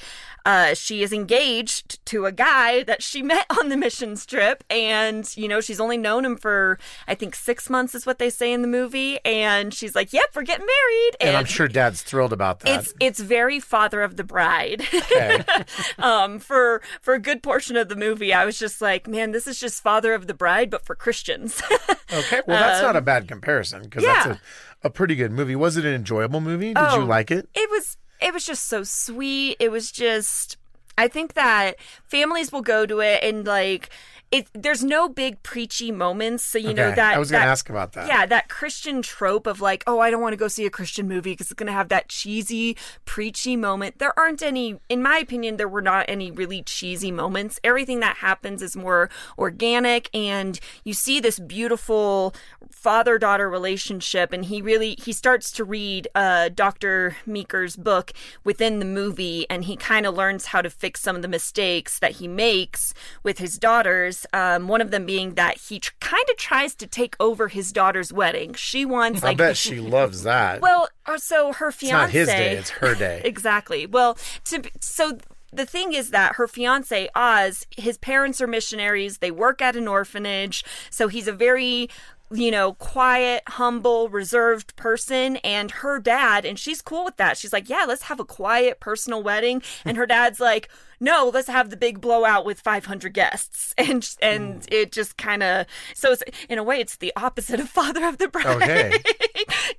uh, 0.46 0.74
she 0.74 1.04
is 1.04 1.14
engaged 1.14 2.04
to 2.06 2.26
a 2.26 2.32
guy 2.32 2.84
that 2.84 3.04
she 3.04 3.22
met 3.22 3.46
on 3.60 3.70
the 3.70 3.78
missions 3.78 4.26
trip. 4.26 4.64
And, 4.70 5.30
you 5.38 5.48
know, 5.48 5.62
she's 5.62 5.80
only 5.80 5.98
known 5.98 6.26
him 6.26 6.38
for, 6.38 6.80
I 7.08 7.16
think, 7.16 7.36
six 7.36 7.70
months 7.70 7.96
is 7.96 8.06
what 8.06 8.20
they 8.20 8.30
say 8.30 8.52
in 8.52 8.62
the 8.62 8.68
movie. 8.68 9.20
And 9.26 9.74
she's 9.74 9.96
like, 9.96 10.14
yep, 10.14 10.26
we're 10.36 10.44
getting 10.44 10.66
married. 10.66 11.16
And, 11.20 11.30
and 11.30 11.38
I'm 11.38 11.46
sure 11.46 11.68
dad's 11.68 12.02
thrilled 12.02 12.34
about 12.34 12.62
that. 12.62 12.82
It's, 12.82 12.94
it's 13.00 13.20
very 13.20 13.60
father 13.60 14.02
of 14.02 14.18
the 14.18 14.24
bride. 14.24 14.84
Okay. 14.94 15.44
um, 16.00 16.40
for, 16.40 16.82
for 17.02 17.14
a 17.14 17.20
good 17.20 17.44
portion 17.44 17.78
of 17.78 17.90
the 17.90 17.96
movie, 17.96 18.34
I 18.34 18.46
was 18.46 18.58
just 18.58 18.82
like, 18.82 19.08
man, 19.08 19.32
this 19.32 19.48
is 19.48 19.60
just 19.60 19.82
father 19.84 20.14
of 20.14 20.28
the 20.28 20.34
bride, 20.34 20.70
but 20.70 20.86
for 20.86 20.96
Christians. 20.96 21.62
okay. 22.14 22.42
Well, 22.48 22.60
that's 22.60 22.80
um, 22.80 22.88
not 22.88 22.96
a 22.96 23.02
bad 23.02 23.28
comparison 23.28 23.84
because 23.84 24.04
yeah. 24.04 24.14
that's 24.14 24.28
a, 24.32 24.88
a 24.88 24.90
pretty 24.90 25.16
good 25.16 25.32
movie. 25.32 25.56
Was 25.56 25.78
it 25.78 25.86
an 25.86 25.94
enjoyable 25.94 26.42
movie? 26.42 26.74
Did 26.74 26.78
oh, 26.78 27.00
you 27.00 27.06
like 27.06 27.32
it? 27.32 27.48
It 27.54 27.70
was 27.70 27.98
it 28.22 28.34
was 28.34 28.46
just 28.46 28.68
so 28.68 28.84
sweet. 28.84 29.58
It 29.60 29.72
was 29.72 29.92
just 29.92 30.58
I 30.98 31.08
think 31.08 31.34
that 31.34 31.76
families 32.08 32.52
will 32.52 32.62
go 32.62 32.86
to 32.86 33.00
it 33.00 33.24
and 33.24 33.46
like 33.46 33.90
it 34.32 34.48
there's 34.54 34.84
no 34.84 35.10
big 35.10 35.44
preachy 35.44 35.92
moments. 35.92 36.44
So 36.44 36.58
you 36.58 36.74
know 36.74 36.92
that 36.92 37.16
I 37.16 37.20
was 37.20 37.30
going 37.30 37.44
to 37.44 37.50
ask 37.50 37.70
about 37.70 37.94
that. 37.94 38.08
Yeah, 38.08 38.26
that 38.26 38.48
Christian 38.48 39.02
trope 39.02 39.46
of 39.46 39.60
like, 39.60 39.84
oh, 39.86 40.00
I 40.00 40.10
don't 40.10 40.22
want 40.22 40.34
to 40.34 40.38
go 40.38 40.48
see 40.48 40.66
a 40.66 40.70
Christian 40.70 41.08
movie 41.08 41.32
because 41.32 41.48
it's 41.48 41.54
going 41.54 41.68
to 41.68 41.74
have 41.74 41.90
that 41.90 42.08
cheesy, 42.08 42.78
preachy 43.06 43.58
moment. 43.58 44.00
There 44.00 44.18
aren't 44.18 44.42
any, 44.42 44.80
in 44.88 45.02
my 45.02 45.18
opinion, 45.18 45.58
there 45.58 45.68
were 45.68 45.82
not 45.82 46.06
any 46.08 46.32
really 46.32 46.64
cheesy 46.64 47.12
moments. 47.12 47.60
Everything 47.64 48.00
that 48.00 48.18
happens 48.18 48.62
is 48.62 48.76
more 48.76 49.10
organic, 49.38 50.10
and 50.14 50.60
you 50.86 50.94
see 50.94 51.20
this 51.20 51.38
beautiful 51.38 52.34
father 52.70 53.20
daughter 53.20 53.50
relationship. 53.50 54.32
And 54.32 54.46
he 54.46 54.62
really 54.62 54.96
he 55.04 55.12
starts 55.12 55.52
to 55.54 55.66
read 55.66 56.08
uh, 56.16 56.50
Dr. 56.50 57.18
Meeker's 57.26 57.76
book 57.76 58.14
within 58.46 58.80
the 58.80 58.86
movie, 58.86 59.46
and 59.50 59.66
he 59.66 59.76
kind 59.76 60.06
of 60.06 60.16
learns 60.16 60.48
how 60.48 60.62
to 60.62 60.70
fix 60.70 61.02
some 61.02 61.18
of 61.18 61.22
the 61.22 61.28
mistakes 61.28 62.00
that 62.00 62.14
he 62.14 62.28
makes 62.30 62.94
with 63.24 63.40
his 63.40 63.58
daughters. 63.58 64.21
Um, 64.34 64.68
one 64.68 64.82
of 64.82 64.92
them 64.92 65.06
being 65.06 65.36
that 65.36 65.58
he 65.58 65.80
tr- 65.80 65.94
kind 66.00 66.24
of 66.30 66.38
tries 66.38 66.76
to 66.76 66.88
take 66.88 67.16
over 67.20 67.48
his 67.48 67.72
daughter's 67.72 68.12
wedding. 68.14 68.54
She 68.54 68.86
wants 68.86 69.24
Like, 69.24 69.34
I 69.34 69.36
bet 69.36 69.58
she 69.68 69.80
loves 69.80 70.24
that. 70.24 70.62
well, 70.62 70.90
uh, 71.06 71.18
so 71.18 71.54
her 71.54 71.70
it's 71.70 71.78
fiance. 71.78 71.92
not 72.02 72.10
his 72.12 72.28
day, 72.28 72.58
it's 72.58 72.70
her 72.72 72.96
day. 72.96 73.22
exactly. 73.26 73.86
Well, 73.86 74.18
to 74.46 74.64
so 74.80 75.18
the 75.54 75.66
thing 75.66 75.94
is 75.94 76.12
that 76.12 76.36
her 76.36 76.48
fiance 76.48 77.10
Oz, 77.16 77.68
his 77.76 77.98
parents 77.98 78.40
are 78.42 78.48
missionaries. 78.48 79.18
They 79.18 79.32
work 79.32 79.62
at 79.62 79.76
an 79.76 79.88
orphanage, 79.88 80.64
so 80.90 81.08
he's 81.10 81.28
a 81.28 81.34
very 81.34 81.90
you 82.32 82.52
know, 82.52 82.74
quiet, 82.74 83.44
humble, 83.48 84.10
reserved 84.10 84.76
person. 84.76 85.38
And 85.38 85.72
her 85.72 86.00
dad, 86.00 86.46
and 86.46 86.58
she's 86.58 86.82
cool 86.82 87.06
with 87.06 87.18
that. 87.18 87.38
She's 87.38 87.54
like, 87.54 87.70
yeah, 87.70 87.86
let's 87.88 88.04
have 88.04 88.20
a 88.20 88.26
quiet, 88.26 88.80
personal 88.80 89.22
wedding. 89.24 89.62
And 89.84 89.98
her 89.98 90.06
dad's 90.06 90.40
like, 90.40 90.70
no, 91.00 91.32
let's 91.34 91.48
have 91.48 91.70
the 91.70 91.76
big 91.76 92.00
blowout 92.00 92.46
with 92.46 92.62
500 92.62 93.14
guests. 93.14 93.74
And 93.82 94.08
and 94.22 94.66
it 94.72 94.92
just 94.92 95.18
kind 95.18 95.42
of 95.44 95.66
so 95.96 96.12
it's 96.12 96.24
in 96.48 96.60
a 96.60 96.64
way 96.64 96.80
it's 96.80 96.98
the 96.98 97.12
opposite 97.16 97.60
of 97.60 97.70
Father 97.80 98.06
of 98.06 98.20
the 98.20 98.28
Bride. 98.28 98.62
Okay. 98.62 98.94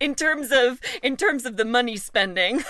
in 0.00 0.14
terms 0.14 0.50
of 0.50 0.80
in 1.02 1.16
terms 1.16 1.46
of 1.46 1.56
the 1.56 1.64
money 1.64 1.96
spending. 1.96 2.64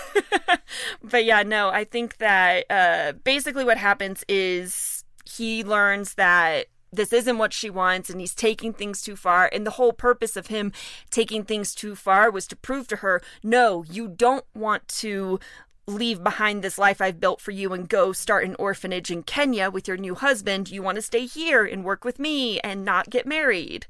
but 1.02 1.24
yeah, 1.24 1.42
no, 1.42 1.70
I 1.70 1.84
think 1.84 2.18
that 2.18 2.66
uh, 2.70 3.12
basically 3.24 3.64
what 3.64 3.78
happens 3.78 4.24
is 4.28 5.04
he 5.24 5.64
learns 5.64 6.14
that 6.14 6.66
this 6.92 7.12
isn't 7.12 7.38
what 7.38 7.52
she 7.52 7.70
wants 7.70 8.10
and 8.10 8.20
he's 8.20 8.34
taking 8.34 8.72
things 8.72 9.00
too 9.02 9.16
far 9.16 9.48
and 9.52 9.66
the 9.66 9.72
whole 9.72 9.92
purpose 9.92 10.36
of 10.36 10.48
him 10.48 10.72
taking 11.10 11.44
things 11.44 11.74
too 11.74 11.94
far 11.94 12.30
was 12.30 12.46
to 12.46 12.56
prove 12.56 12.86
to 12.88 12.96
her 12.96 13.20
no 13.42 13.82
you 13.84 14.08
don't 14.08 14.44
want 14.54 14.86
to 14.88 15.40
leave 15.86 16.22
behind 16.22 16.62
this 16.62 16.78
life 16.78 17.00
I've 17.00 17.18
built 17.18 17.40
for 17.40 17.50
you 17.50 17.72
and 17.72 17.88
go 17.88 18.12
start 18.12 18.44
an 18.44 18.54
orphanage 18.58 19.10
in 19.10 19.24
Kenya 19.24 19.68
with 19.68 19.88
your 19.88 19.96
new 19.96 20.14
husband. 20.14 20.70
You 20.70 20.82
want 20.82 20.96
to 20.96 21.02
stay 21.02 21.26
here 21.26 21.64
and 21.64 21.84
work 21.84 22.04
with 22.04 22.20
me 22.20 22.60
and 22.60 22.84
not 22.84 23.10
get 23.10 23.26
married. 23.26 23.86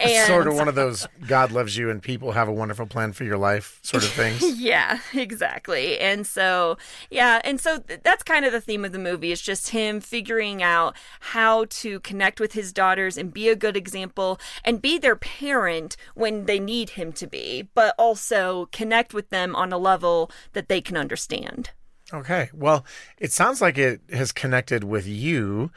And 0.00 0.26
sort 0.26 0.48
of 0.48 0.56
one 0.56 0.66
of 0.66 0.74
those 0.74 1.06
God 1.26 1.52
loves 1.52 1.76
you 1.76 1.90
and 1.90 2.02
people 2.02 2.32
have 2.32 2.48
a 2.48 2.52
wonderful 2.52 2.86
plan 2.86 3.12
for 3.12 3.22
your 3.22 3.38
life 3.38 3.78
sort 3.82 4.02
of 4.02 4.10
things. 4.10 4.44
Yeah, 4.68 4.98
exactly. 5.14 5.98
And 5.98 6.26
so, 6.26 6.78
yeah, 7.10 7.40
and 7.44 7.60
so 7.60 7.78
th- 7.78 8.00
that's 8.02 8.22
kind 8.22 8.44
of 8.44 8.52
the 8.52 8.60
theme 8.60 8.84
of 8.84 8.92
the 8.92 8.98
movie. 8.98 9.30
It's 9.30 9.40
just 9.40 9.70
him 9.70 10.00
figuring 10.00 10.62
out 10.62 10.96
how 11.20 11.66
to 11.70 12.00
connect 12.00 12.40
with 12.40 12.52
his 12.52 12.72
daughters 12.72 13.16
and 13.16 13.32
be 13.32 13.48
a 13.48 13.56
good 13.56 13.76
example 13.76 14.40
and 14.64 14.82
be 14.82 14.98
their 14.98 15.16
parent 15.16 15.96
when 16.14 16.46
they 16.46 16.58
need 16.58 16.90
him 16.90 17.12
to 17.12 17.26
be, 17.26 17.68
but 17.74 17.94
also 17.98 18.68
connect 18.72 19.14
with 19.14 19.30
them 19.30 19.54
on 19.54 19.72
a 19.72 19.78
level 19.78 20.30
that 20.54 20.68
they 20.68 20.80
can 20.80 20.96
understand. 20.96 21.27
Okay. 22.12 22.50
Well, 22.54 22.84
it 23.18 23.32
sounds 23.32 23.60
like 23.60 23.78
it 23.78 24.00
has 24.10 24.32
connected 24.32 24.84
with 24.84 25.06
you, 25.06 25.70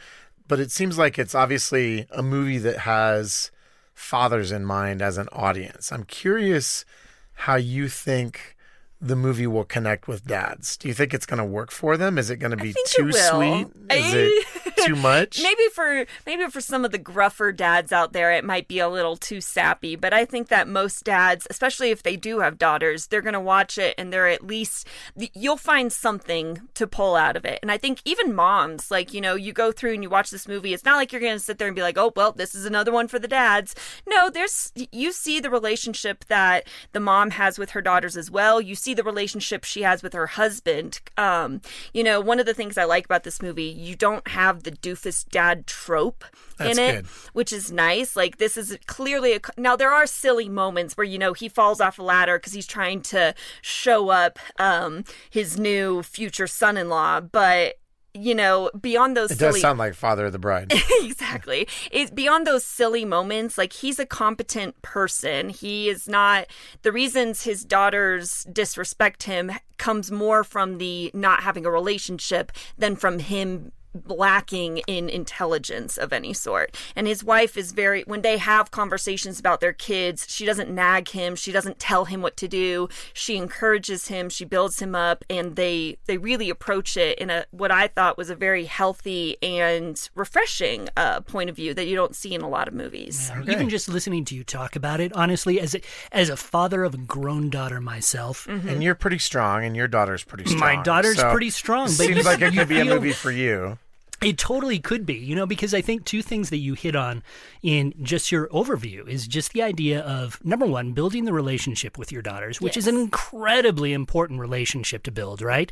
but 0.47 0.59
it 0.59 0.71
seems 0.71 0.97
like 0.97 1.19
it's 1.19 1.35
obviously 1.35 2.07
a 2.11 2.23
movie 2.23 2.57
that 2.59 2.79
has 2.79 3.51
fathers 3.93 4.51
in 4.51 4.65
mind 4.65 5.01
as 5.01 5.17
an 5.17 5.27
audience. 5.31 5.91
I'm 5.91 6.03
curious 6.05 6.85
how 7.33 7.55
you 7.55 7.87
think 7.87 8.55
the 8.99 9.15
movie 9.15 9.47
will 9.47 9.63
connect 9.65 10.07
with 10.07 10.25
dads. 10.25 10.77
Do 10.77 10.87
you 10.87 10.93
think 10.93 11.13
it's 11.13 11.25
going 11.25 11.39
to 11.39 11.45
work 11.45 11.71
for 11.71 11.97
them? 11.97 12.17
Is 12.17 12.29
it 12.29 12.37
going 12.37 12.51
to 12.51 12.57
be 12.57 12.73
too 12.87 13.11
sweet? 13.11 13.67
Is 13.89 14.13
it 14.13 14.47
too 14.85 14.95
much? 14.95 15.41
Maybe 15.41 15.67
for 15.73 16.05
maybe 16.25 16.45
for 16.47 16.61
some 16.61 16.85
of 16.85 16.91
the 16.91 16.97
gruffer 16.97 17.51
dads 17.51 17.91
out 17.91 18.13
there, 18.13 18.31
it 18.31 18.43
might 18.43 18.67
be 18.67 18.79
a 18.79 18.89
little 18.89 19.17
too 19.17 19.41
sappy. 19.41 19.95
But 19.95 20.13
I 20.13 20.25
think 20.25 20.47
that 20.49 20.67
most 20.67 21.03
dads, 21.03 21.47
especially 21.49 21.91
if 21.91 22.03
they 22.03 22.15
do 22.15 22.39
have 22.39 22.57
daughters, 22.57 23.07
they're 23.07 23.21
going 23.21 23.33
to 23.33 23.39
watch 23.39 23.77
it 23.77 23.95
and 23.97 24.11
they're 24.11 24.27
at 24.27 24.45
least 24.45 24.87
you'll 25.33 25.57
find 25.57 25.91
something 25.91 26.61
to 26.73 26.87
pull 26.87 27.15
out 27.15 27.35
of 27.35 27.45
it. 27.45 27.59
And 27.61 27.71
I 27.71 27.77
think 27.77 28.01
even 28.05 28.33
moms, 28.33 28.91
like 28.91 29.13
you 29.13 29.21
know, 29.21 29.35
you 29.35 29.53
go 29.53 29.71
through 29.71 29.93
and 29.93 30.03
you 30.03 30.09
watch 30.09 30.29
this 30.31 30.47
movie. 30.47 30.73
It's 30.73 30.85
not 30.85 30.97
like 30.97 31.11
you're 31.11 31.21
going 31.21 31.33
to 31.33 31.39
sit 31.39 31.57
there 31.57 31.67
and 31.67 31.75
be 31.75 31.81
like, 31.81 31.97
oh 31.97 32.11
well, 32.15 32.31
this 32.31 32.55
is 32.55 32.65
another 32.65 32.91
one 32.91 33.07
for 33.07 33.19
the 33.19 33.27
dads. 33.27 33.75
No, 34.07 34.29
there's 34.29 34.71
you 34.75 35.11
see 35.11 35.39
the 35.39 35.49
relationship 35.49 36.25
that 36.25 36.67
the 36.91 36.99
mom 36.99 37.31
has 37.31 37.57
with 37.57 37.71
her 37.71 37.81
daughters 37.81 38.17
as 38.17 38.31
well. 38.31 38.59
You 38.61 38.75
see 38.75 38.93
the 38.93 39.03
relationship 39.03 39.63
she 39.63 39.83
has 39.83 40.03
with 40.03 40.13
her 40.13 40.27
husband. 40.27 40.99
Um, 41.17 41.61
you 41.93 42.03
know, 42.03 42.19
one 42.19 42.39
of 42.39 42.45
the 42.45 42.53
things 42.53 42.77
I 42.77 42.83
like 42.85 43.05
about 43.05 43.23
this 43.23 43.41
movie, 43.41 43.63
you 43.63 43.95
don't 43.95 44.27
have 44.29 44.63
the 44.63 44.70
doofus 44.71 45.27
dad 45.29 45.67
trope 45.67 46.23
That's 46.57 46.77
in 46.77 46.83
it, 46.83 46.95
good. 46.95 47.05
which 47.33 47.53
is 47.53 47.71
nice. 47.71 48.15
Like 48.15 48.37
this 48.37 48.57
is 48.57 48.77
clearly 48.87 49.35
a 49.35 49.39
now 49.57 49.75
there 49.75 49.91
are 49.91 50.05
silly 50.05 50.49
moments 50.49 50.97
where 50.97 51.05
you 51.05 51.19
know 51.19 51.33
he 51.33 51.49
falls 51.49 51.81
off 51.81 51.99
a 51.99 52.03
ladder 52.03 52.37
because 52.37 52.53
he's 52.53 52.67
trying 52.67 53.01
to 53.03 53.33
show 53.61 54.09
up 54.09 54.39
um, 54.59 55.03
his 55.29 55.59
new 55.59 56.03
future 56.03 56.47
son-in-law, 56.47 57.21
but 57.21 57.75
you 58.13 58.35
know 58.35 58.69
beyond 58.79 59.15
those 59.15 59.31
it 59.31 59.37
silly 59.37 59.53
does 59.53 59.61
sound 59.61 59.79
like 59.79 59.93
Father 59.93 60.25
of 60.25 60.31
the 60.31 60.39
Bride. 60.39 60.73
exactly. 61.01 61.67
It's 61.91 62.11
beyond 62.11 62.45
those 62.45 62.63
silly 62.63 63.05
moments. 63.05 63.57
Like 63.57 63.73
he's 63.73 63.99
a 63.99 64.05
competent 64.05 64.81
person. 64.81 65.49
He 65.49 65.89
is 65.89 66.07
not 66.07 66.47
the 66.81 66.91
reasons 66.91 67.43
his 67.43 67.63
daughters 67.63 68.45
disrespect 68.51 69.23
him 69.23 69.51
comes 69.77 70.11
more 70.11 70.43
from 70.43 70.77
the 70.77 71.09
not 71.13 71.43
having 71.43 71.65
a 71.65 71.71
relationship 71.71 72.51
than 72.77 72.95
from 72.95 73.19
him 73.19 73.71
lacking 74.07 74.79
in 74.87 75.09
intelligence 75.09 75.97
of 75.97 76.13
any 76.13 76.33
sort. 76.33 76.75
And 76.95 77.07
his 77.07 77.23
wife 77.23 77.57
is 77.57 77.71
very 77.71 78.03
when 78.03 78.21
they 78.21 78.37
have 78.37 78.71
conversations 78.71 79.39
about 79.39 79.59
their 79.61 79.73
kids, 79.73 80.25
she 80.29 80.45
doesn't 80.45 80.69
nag 80.69 81.09
him, 81.09 81.35
she 81.35 81.51
doesn't 81.51 81.79
tell 81.79 82.05
him 82.05 82.21
what 82.21 82.37
to 82.37 82.47
do. 82.47 82.87
She 83.13 83.37
encourages 83.37 84.07
him, 84.07 84.29
she 84.29 84.45
builds 84.45 84.81
him 84.81 84.95
up 84.95 85.23
and 85.29 85.55
they 85.55 85.97
they 86.05 86.17
really 86.17 86.49
approach 86.49 86.97
it 86.97 87.17
in 87.19 87.29
a 87.29 87.45
what 87.51 87.71
I 87.71 87.87
thought 87.87 88.17
was 88.17 88.29
a 88.29 88.35
very 88.35 88.65
healthy 88.65 89.37
and 89.41 90.09
refreshing 90.15 90.89
uh, 90.97 91.21
point 91.21 91.49
of 91.49 91.55
view 91.55 91.73
that 91.73 91.87
you 91.87 91.95
don't 91.95 92.15
see 92.15 92.33
in 92.33 92.41
a 92.41 92.49
lot 92.49 92.67
of 92.67 92.73
movies. 92.73 93.31
Even 93.47 93.69
just 93.69 93.87
listening 93.89 94.25
to 94.25 94.35
you 94.35 94.43
talk 94.43 94.75
about 94.75 94.99
it, 94.99 95.11
honestly, 95.13 95.59
as 95.59 95.75
a, 95.75 95.81
as 96.11 96.29
a 96.29 96.37
father 96.37 96.83
of 96.83 96.93
a 96.93 96.97
grown 96.97 97.49
daughter 97.49 97.81
myself, 97.81 98.47
and 98.47 98.83
you're 98.83 98.95
pretty 98.95 99.17
strong, 99.19 99.63
and 99.63 99.75
your 99.75 99.87
daughter's 99.87 100.23
pretty 100.23 100.45
strong. 100.45 100.59
My 100.59 100.81
daughter's 100.81 101.17
so 101.17 101.31
pretty 101.31 101.49
strong, 101.49 101.85
but 101.87 101.91
Seems 101.91 102.25
like 102.25 102.41
it 102.41 102.53
could 102.53 102.67
be 102.67 102.79
a 102.79 102.85
movie 102.85 103.11
for 103.13 103.31
you. 103.31 103.77
It 104.21 104.37
totally 104.37 104.77
could 104.77 105.03
be, 105.03 105.15
you 105.15 105.35
know, 105.35 105.47
because 105.47 105.73
I 105.73 105.81
think 105.81 106.05
two 106.05 106.21
things 106.21 106.51
that 106.51 106.57
you 106.57 106.75
hit 106.75 106.95
on 106.95 107.23
in 107.63 107.91
just 108.03 108.31
your 108.31 108.47
overview 108.49 109.07
is 109.07 109.27
just 109.27 109.51
the 109.51 109.63
idea 109.63 110.01
of 110.01 110.43
number 110.45 110.65
one, 110.67 110.91
building 110.91 111.25
the 111.25 111.33
relationship 111.33 111.97
with 111.97 112.11
your 112.11 112.21
daughters, 112.21 112.61
which 112.61 112.77
is 112.77 112.85
an 112.85 112.97
incredibly 112.97 113.93
important 113.93 114.39
relationship 114.39 115.01
to 115.03 115.11
build, 115.11 115.41
right? 115.41 115.71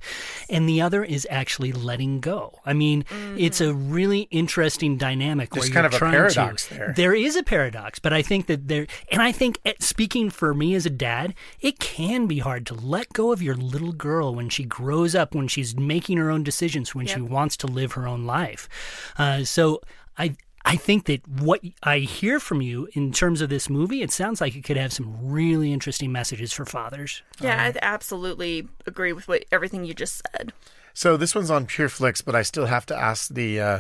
And 0.49 0.67
the 0.67 0.81
other 0.81 1.03
is 1.03 1.27
actually 1.29 1.71
letting 1.71 2.21
go. 2.21 2.59
I 2.65 2.73
mean, 2.73 3.05
it's 3.37 3.61
a 3.61 3.71
really 3.71 4.21
interesting 4.31 4.97
dynamic 4.97 5.51
There's 5.51 5.65
where 5.65 5.83
kind 5.83 5.83
you're 5.83 5.87
of 5.89 5.93
a 5.93 5.97
trying 5.97 6.11
paradox 6.13 6.67
to, 6.69 6.73
there. 6.73 6.93
There 6.95 7.13
is 7.13 7.35
a 7.35 7.43
paradox, 7.43 7.99
but 7.99 8.13
I 8.13 8.23
think 8.23 8.47
that 8.47 8.67
there, 8.67 8.87
and 9.11 9.21
I 9.21 9.31
think 9.31 9.59
eh, 9.63 9.73
speaking 9.79 10.31
for 10.31 10.55
me 10.55 10.73
as 10.73 10.87
a 10.87 10.89
dad, 10.89 11.35
it 11.61 11.77
can 11.77 12.25
be 12.25 12.39
hard 12.39 12.65
to 12.67 12.73
let 12.73 13.13
go 13.13 13.31
of 13.31 13.43
your 13.43 13.55
little 13.55 13.91
girl 13.91 14.33
when 14.33 14.49
she 14.49 14.63
grows 14.63 15.13
up, 15.13 15.35
when 15.35 15.47
she's 15.47 15.75
making 15.77 16.17
her 16.17 16.31
own 16.31 16.43
decisions, 16.43 16.95
when 16.95 17.05
she 17.05 17.21
wants 17.21 17.55
to 17.57 17.67
live 17.67 17.91
her 17.91 18.07
own 18.07 18.25
life. 18.25 18.38
Uh, 19.17 19.43
so 19.43 19.81
I. 20.17 20.35
I 20.65 20.75
think 20.75 21.05
that 21.05 21.25
what 21.25 21.61
I 21.83 21.99
hear 21.99 22.37
from 22.39 22.61
you 22.61 22.89
in 22.91 23.13
terms 23.13 23.41
of 23.41 23.49
this 23.49 23.69
movie, 23.69 24.03
it 24.03 24.11
sounds 24.11 24.41
like 24.41 24.57
it 24.57 24.63
could 24.63 24.75
have 24.75 24.91
some 24.91 25.17
really 25.23 25.71
interesting 25.71 26.11
messages 26.11 26.51
for 26.51 26.65
fathers. 26.65 27.23
Yeah, 27.39 27.71
I 27.73 27.73
absolutely 27.81 28.67
agree 28.85 29.13
with 29.13 29.27
what 29.27 29.45
everything 29.53 29.85
you 29.85 29.93
just 29.93 30.21
said. 30.35 30.51
So 30.93 31.15
this 31.15 31.33
one's 31.33 31.49
on 31.49 31.65
PureFlix, 31.65 32.23
but 32.23 32.35
I 32.35 32.41
still 32.41 32.65
have 32.65 32.85
to 32.87 32.95
ask 32.95 33.33
the 33.33 33.59
uh, 33.59 33.79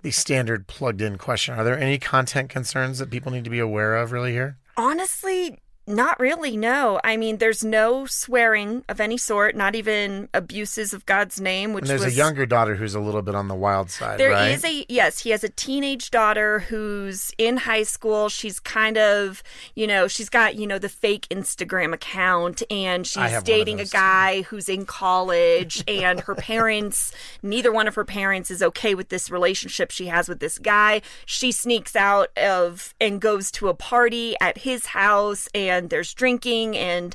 the 0.00 0.10
standard 0.10 0.66
plugged 0.66 1.02
in 1.02 1.18
question. 1.18 1.54
Are 1.54 1.62
there 1.62 1.78
any 1.78 1.98
content 1.98 2.48
concerns 2.48 2.98
that 2.98 3.10
people 3.10 3.30
need 3.30 3.44
to 3.44 3.50
be 3.50 3.60
aware 3.60 3.94
of 3.94 4.10
really 4.10 4.32
here? 4.32 4.56
Honestly, 4.78 5.58
Not 5.86 6.18
really, 6.18 6.56
no. 6.56 6.98
I 7.04 7.18
mean, 7.18 7.36
there's 7.36 7.62
no 7.62 8.06
swearing 8.06 8.84
of 8.88 9.00
any 9.00 9.18
sort, 9.18 9.54
not 9.54 9.74
even 9.74 10.30
abuses 10.32 10.94
of 10.94 11.04
God's 11.04 11.40
name, 11.40 11.74
which 11.74 11.82
And 11.82 11.90
there's 11.90 12.04
was 12.04 12.14
a 12.14 12.16
younger 12.16 12.46
daughter 12.46 12.74
who's 12.74 12.94
a 12.94 13.00
little 13.00 13.20
bit 13.20 13.34
on 13.34 13.48
the 13.48 13.54
wild 13.54 13.90
side, 13.90 14.18
There 14.18 14.30
right? 14.30 14.52
is 14.52 14.64
a 14.64 14.86
yes, 14.88 15.18
he 15.18 15.30
has 15.30 15.44
a 15.44 15.50
teenage 15.50 16.10
daughter 16.10 16.60
who's 16.60 17.32
in 17.36 17.58
high 17.58 17.82
school. 17.82 18.30
She's 18.30 18.58
kind 18.60 18.96
of, 18.96 19.42
you 19.74 19.86
know, 19.86 20.08
she's 20.08 20.30
got, 20.30 20.54
you 20.54 20.66
know, 20.66 20.78
the 20.78 20.88
fake 20.88 21.28
Instagram 21.28 21.92
account 21.92 22.62
and 22.70 23.06
she's 23.06 23.16
have 23.16 23.32
one 23.32 23.36
of 23.38 23.44
dating 23.44 23.80
a 23.80 23.84
guy 23.84 24.42
who's 24.42 24.70
in 24.70 24.86
college 24.86 25.84
and 25.86 26.20
her 26.20 26.34
parents, 26.34 27.12
neither 27.42 27.70
one 27.72 27.88
of 27.88 27.94
her 27.94 28.06
parents 28.06 28.50
is 28.50 28.62
okay 28.62 28.94
with 28.94 29.10
this 29.10 29.30
relationship 29.30 29.90
she 29.90 30.06
has 30.06 30.30
with 30.30 30.40
this 30.40 30.58
guy. 30.58 31.02
She 31.26 31.52
sneaks 31.52 31.94
out 31.94 32.30
of 32.38 32.94
and 33.02 33.20
goes 33.20 33.50
to 33.52 33.68
a 33.68 33.74
party 33.74 34.34
at 34.40 34.56
his 34.58 34.86
house 34.86 35.46
and 35.54 35.73
there's 35.80 36.14
drinking 36.14 36.76
and 36.76 37.14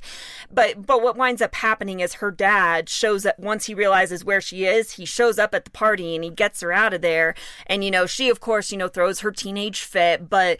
but 0.51 0.85
but 0.85 1.01
what 1.01 1.17
winds 1.17 1.41
up 1.41 1.55
happening 1.55 1.99
is 1.99 2.15
her 2.15 2.31
dad 2.31 2.89
shows 2.89 3.25
up 3.25 3.37
once 3.39 3.65
he 3.65 3.73
realizes 3.73 4.25
where 4.25 4.41
she 4.41 4.65
is 4.65 4.91
he 4.91 5.05
shows 5.05 5.39
up 5.39 5.53
at 5.53 5.65
the 5.65 5.71
party 5.71 6.15
and 6.15 6.23
he 6.23 6.29
gets 6.29 6.61
her 6.61 6.71
out 6.71 6.93
of 6.93 7.01
there. 7.01 7.35
And 7.67 7.83
you 7.83 7.91
know 7.91 8.05
she 8.05 8.29
of 8.29 8.39
course 8.39 8.71
you 8.71 8.77
know 8.77 8.87
throws 8.87 9.21
her 9.21 9.31
teenage 9.31 9.81
fit 9.81 10.29
but 10.29 10.59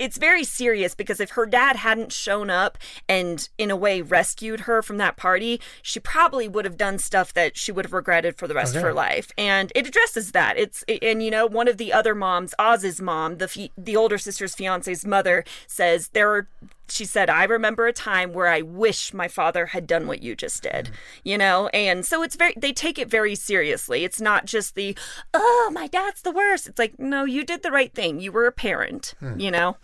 it's 0.00 0.16
very 0.16 0.44
serious 0.44 0.94
because 0.94 1.20
if 1.20 1.32
her 1.32 1.44
dad 1.44 1.76
hadn't 1.76 2.10
shown 2.10 2.48
up 2.48 2.78
and 3.06 3.50
in 3.58 3.70
a 3.70 3.76
way 3.76 4.00
rescued 4.00 4.60
her 4.60 4.80
from 4.80 4.96
that 4.96 5.18
party 5.18 5.60
she 5.82 6.00
probably 6.00 6.48
would 6.48 6.64
have 6.64 6.78
done 6.78 6.98
stuff 6.98 7.34
that 7.34 7.56
she 7.56 7.70
would 7.70 7.84
have 7.84 7.92
regretted 7.92 8.36
for 8.36 8.48
the 8.48 8.54
rest 8.54 8.74
of 8.74 8.82
her 8.82 8.94
life. 8.94 9.30
And 9.36 9.70
it 9.74 9.86
addresses 9.86 10.32
that. 10.32 10.56
It's 10.56 10.82
and 11.02 11.22
you 11.22 11.30
know 11.30 11.46
one 11.46 11.68
of 11.68 11.76
the 11.76 11.92
other 11.92 12.14
moms 12.14 12.54
oz's 12.58 13.00
mom 13.00 13.36
the 13.36 13.70
the 13.76 13.94
older 13.94 14.16
sister's 14.16 14.54
fiance's 14.54 15.04
mother 15.04 15.44
says 15.66 16.08
there 16.08 16.30
are 16.32 16.48
she 16.90 17.04
said, 17.04 17.30
I 17.30 17.44
remember 17.44 17.86
a 17.86 17.92
time 17.92 18.32
where 18.32 18.48
I 18.48 18.60
wish 18.62 19.14
my 19.14 19.28
father 19.28 19.66
had 19.66 19.86
done 19.86 20.06
what 20.06 20.22
you 20.22 20.34
just 20.34 20.62
did, 20.62 20.90
you 21.24 21.38
know? 21.38 21.68
And 21.68 22.04
so 22.04 22.22
it's 22.22 22.36
very, 22.36 22.54
they 22.56 22.72
take 22.72 22.98
it 22.98 23.08
very 23.08 23.34
seriously. 23.34 24.04
It's 24.04 24.20
not 24.20 24.46
just 24.46 24.74
the, 24.74 24.96
oh, 25.32 25.70
my 25.72 25.86
dad's 25.86 26.22
the 26.22 26.30
worst. 26.30 26.66
It's 26.66 26.78
like, 26.78 26.98
no, 26.98 27.24
you 27.24 27.44
did 27.44 27.62
the 27.62 27.70
right 27.70 27.92
thing. 27.92 28.20
You 28.20 28.32
were 28.32 28.46
a 28.46 28.52
parent, 28.52 29.14
you 29.36 29.50
know? 29.50 29.76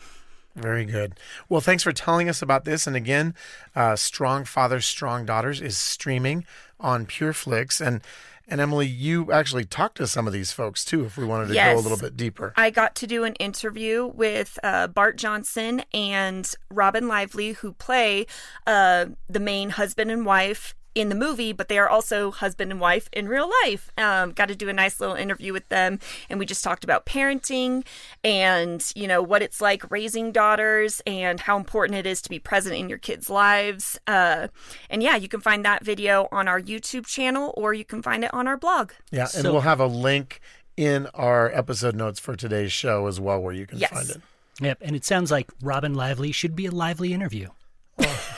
Very 0.55 0.87
good. 0.87 1.14
Well, 1.51 1.61
thanks 1.61 1.83
for 1.83 1.92
telling 1.92 2.31
us 2.31 2.40
about 2.40 2.64
this. 2.64 2.87
And 2.87 2.97
again, 2.97 3.35
uh, 3.75 3.95
Strong 3.95 4.47
Fathers, 4.47 4.87
Strong 4.87 5.27
Daughters 5.27 5.61
is 5.61 5.77
streaming 5.77 6.47
on 6.81 7.05
PureFlix. 7.05 7.87
And 7.87 8.01
and 8.49 8.61
Emily, 8.61 8.87
you 8.87 9.33
actually 9.33 9.65
talked 9.65 9.97
to 9.97 10.07
some 10.07 10.27
of 10.27 10.33
these 10.33 10.53
folks 10.53 10.85
too, 10.85 11.05
if 11.05 11.17
we 11.17 11.25
wanted 11.25 11.49
to 11.49 11.55
go 11.55 11.75
a 11.75 11.81
little 11.81 11.99
bit 11.99 12.17
deeper. 12.17 12.53
I 12.57 12.71
got 12.71 12.95
to 12.97 13.07
do 13.07 13.25
an 13.25 13.35
interview 13.35 14.07
with 14.07 14.59
uh, 14.63 14.87
Bart 14.87 15.17
Johnson 15.17 15.83
and 15.93 16.53
Robin 16.71 17.09
Lively, 17.09 17.53
who 17.53 17.73
play 17.73 18.27
uh, 18.67 19.07
the 19.29 19.41
main 19.41 19.71
husband 19.71 20.11
and 20.11 20.25
wife 20.25 20.75
in 20.97 21.09
the 21.11 21.15
movie, 21.15 21.53
but 21.53 21.69
they 21.69 21.79
are 21.79 21.89
also 21.89 22.31
husband 22.31 22.71
and 22.73 22.81
wife 22.81 23.09
in 23.13 23.29
real 23.29 23.51
life. 23.65 23.91
Um, 23.99 24.33
got 24.33 24.49
to 24.49 24.57
do 24.57 24.69
a 24.69 24.73
nice 24.73 24.99
little 24.99 25.15
interview 25.15 25.53
with 25.53 25.69
them, 25.69 26.01
and 26.31 26.39
we 26.39 26.47
just 26.47 26.65
talked 26.65 26.83
about 26.85 27.05
parenting 27.07 27.85
and 28.25 28.85
you 28.97 29.07
know 29.07 29.23
what 29.23 29.43
it's 29.43 29.61
like 29.61 29.89
raising 29.91 30.33
daughters 30.33 31.01
and 31.07 31.41
how 31.41 31.57
important 31.57 31.99
it 31.99 32.07
is 32.07 32.23
to 32.23 32.31
be 32.31 32.39
present 32.39 32.75
in 32.77 32.89
your 32.89 32.99
kids' 32.99 33.29
lives. 33.31 33.99
Uh, 34.07 34.49
and 34.91 35.03
yeah, 35.03 35.17
you 35.17 35.29
can 35.29 35.41
find 35.41 35.65
that 35.65 35.85
video 35.85 36.29
on 36.33 36.49
our 36.49 36.61
YouTube 36.61 37.07
channel, 37.07 37.53
or 37.57 37.75
you 37.75 37.85
can 37.85 38.03
find 38.03 38.25
it 38.25 38.33
on 38.33 38.49
our 38.49 38.57
blog. 38.57 38.93
Yeah, 39.11 39.23
and 39.23 39.31
So- 39.45 39.53
we'll 39.53 39.61
have 39.61 39.81
a 39.81 39.87
link 39.87 40.41
in 40.77 41.07
our 41.15 41.51
episode 41.53 41.95
notes 41.95 42.19
for 42.19 42.37
today's 42.37 42.73
show 42.73 43.07
as 43.07 43.21
well, 43.21 43.41
where 43.41 43.55
you 43.55 43.67
can 43.67 43.79
Yes. 43.79 43.91
find 43.91 44.11
it. 44.11 44.21
Yep, 44.61 44.79
and 44.81 44.97
it 44.97 45.05
sounds 45.05 45.31
like 45.31 45.51
Robin 45.63 45.95
Lively 45.95 46.33
should 46.33 46.57
be 46.57 46.65
a 46.67 46.71
lively 46.71 47.13
interview. 47.13 47.49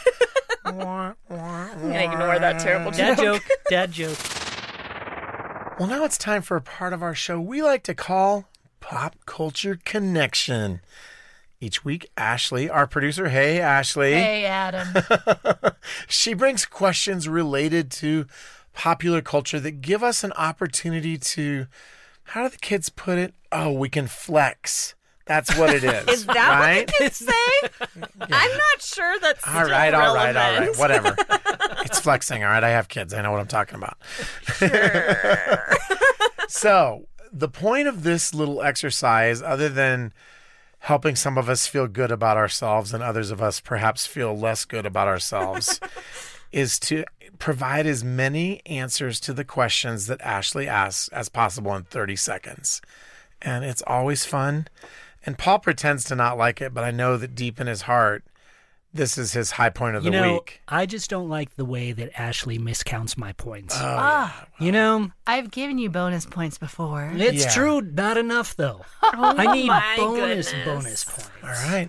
I'm 0.68 1.14
gonna 1.80 2.12
ignore 2.12 2.38
that 2.38 2.58
terrible 2.60 2.90
joke. 2.90 3.16
Dad 3.16 3.16
joke. 3.18 3.42
joke, 3.42 3.58
dad 3.70 3.92
joke. 3.92 4.18
Well, 5.78 5.88
now 5.88 6.04
it's 6.04 6.18
time 6.18 6.42
for 6.42 6.56
a 6.56 6.60
part 6.60 6.92
of 6.92 7.02
our 7.02 7.14
show 7.14 7.40
we 7.40 7.62
like 7.62 7.82
to 7.84 7.94
call 7.94 8.48
Pop 8.80 9.16
Culture 9.26 9.78
Connection. 9.84 10.80
Each 11.60 11.84
week, 11.84 12.08
Ashley, 12.16 12.70
our 12.70 12.86
producer, 12.86 13.28
hey, 13.30 13.60
Ashley. 13.60 14.12
Hey, 14.12 14.44
Adam. 14.44 14.88
She 16.08 16.34
brings 16.34 16.64
questions 16.66 17.28
related 17.28 17.90
to 17.92 18.26
popular 18.74 19.20
culture 19.22 19.58
that 19.58 19.80
give 19.80 20.02
us 20.02 20.22
an 20.22 20.32
opportunity 20.32 21.18
to, 21.18 21.66
how 22.24 22.44
do 22.44 22.50
the 22.50 22.58
kids 22.58 22.88
put 22.90 23.18
it? 23.18 23.34
Oh, 23.50 23.72
we 23.72 23.88
can 23.88 24.06
flex. 24.06 24.94
That's 25.28 25.56
what 25.56 25.74
it 25.74 25.84
is. 26.08 26.08
Is 26.08 26.26
that 26.26 26.58
right? 26.58 26.86
what 26.86 27.00
you 27.00 27.06
kids 27.06 27.18
say? 27.18 27.68
I'm 28.20 28.50
not 28.50 28.82
sure 28.82 29.18
that's 29.20 29.46
All 29.46 29.64
right, 29.64 29.94
all 29.94 30.14
right, 30.14 30.36
all 30.36 30.58
right. 30.60 30.76
Whatever. 30.76 31.14
it's 31.84 32.00
flexing. 32.00 32.42
All 32.42 32.50
right. 32.50 32.64
I 32.64 32.70
have 32.70 32.88
kids. 32.88 33.14
I 33.14 33.22
know 33.22 33.30
what 33.30 33.40
I'm 33.40 33.46
talking 33.46 33.76
about. 33.76 33.98
so, 36.48 37.06
the 37.32 37.48
point 37.48 37.86
of 37.86 38.02
this 38.02 38.34
little 38.34 38.62
exercise, 38.62 39.42
other 39.42 39.68
than 39.68 40.12
helping 40.80 41.14
some 41.14 41.36
of 41.36 41.48
us 41.48 41.66
feel 41.66 41.86
good 41.86 42.10
about 42.10 42.36
ourselves 42.36 42.94
and 42.94 43.02
others 43.02 43.30
of 43.30 43.42
us 43.42 43.60
perhaps 43.60 44.06
feel 44.06 44.36
less 44.36 44.64
good 44.64 44.86
about 44.86 45.08
ourselves, 45.08 45.80
is 46.52 46.78
to 46.78 47.04
provide 47.38 47.86
as 47.86 48.02
many 48.02 48.62
answers 48.66 49.20
to 49.20 49.32
the 49.32 49.44
questions 49.44 50.06
that 50.06 50.20
Ashley 50.22 50.66
asks 50.66 51.08
as 51.08 51.28
possible 51.28 51.74
in 51.74 51.84
30 51.84 52.16
seconds. 52.16 52.80
And 53.42 53.64
it's 53.64 53.82
always 53.86 54.24
fun. 54.24 54.66
And 55.26 55.36
Paul 55.36 55.58
pretends 55.58 56.04
to 56.04 56.14
not 56.14 56.38
like 56.38 56.60
it, 56.60 56.72
but 56.72 56.84
I 56.84 56.90
know 56.90 57.16
that 57.16 57.34
deep 57.34 57.60
in 57.60 57.66
his 57.66 57.82
heart, 57.82 58.24
this 58.94 59.18
is 59.18 59.32
his 59.34 59.52
high 59.52 59.68
point 59.68 59.96
of 59.96 60.02
the 60.04 60.10
know, 60.10 60.34
week. 60.34 60.62
I 60.66 60.86
just 60.86 61.10
don't 61.10 61.28
like 61.28 61.56
the 61.56 61.64
way 61.64 61.92
that 61.92 62.18
Ashley 62.18 62.58
miscounts 62.58 63.18
my 63.18 63.32
points. 63.32 63.74
ah, 63.76 64.46
you 64.58 64.72
know, 64.72 65.10
I've 65.26 65.50
given 65.50 65.76
you 65.78 65.90
bonus 65.90 66.24
points 66.24 66.56
before. 66.56 67.12
it's 67.14 67.44
Yeah. 67.44 67.50
true, 67.50 67.80
not 67.82 68.16
enough 68.16 68.56
though. 68.56 68.82
I 69.02 69.52
need 69.54 69.64
Oh 69.64 69.66
my 69.74 69.94
bonus 69.98 70.50
goodness. 70.52 70.64
bonus 70.64 71.04
points. 71.04 71.30
All 71.42 71.70
right. 71.70 71.88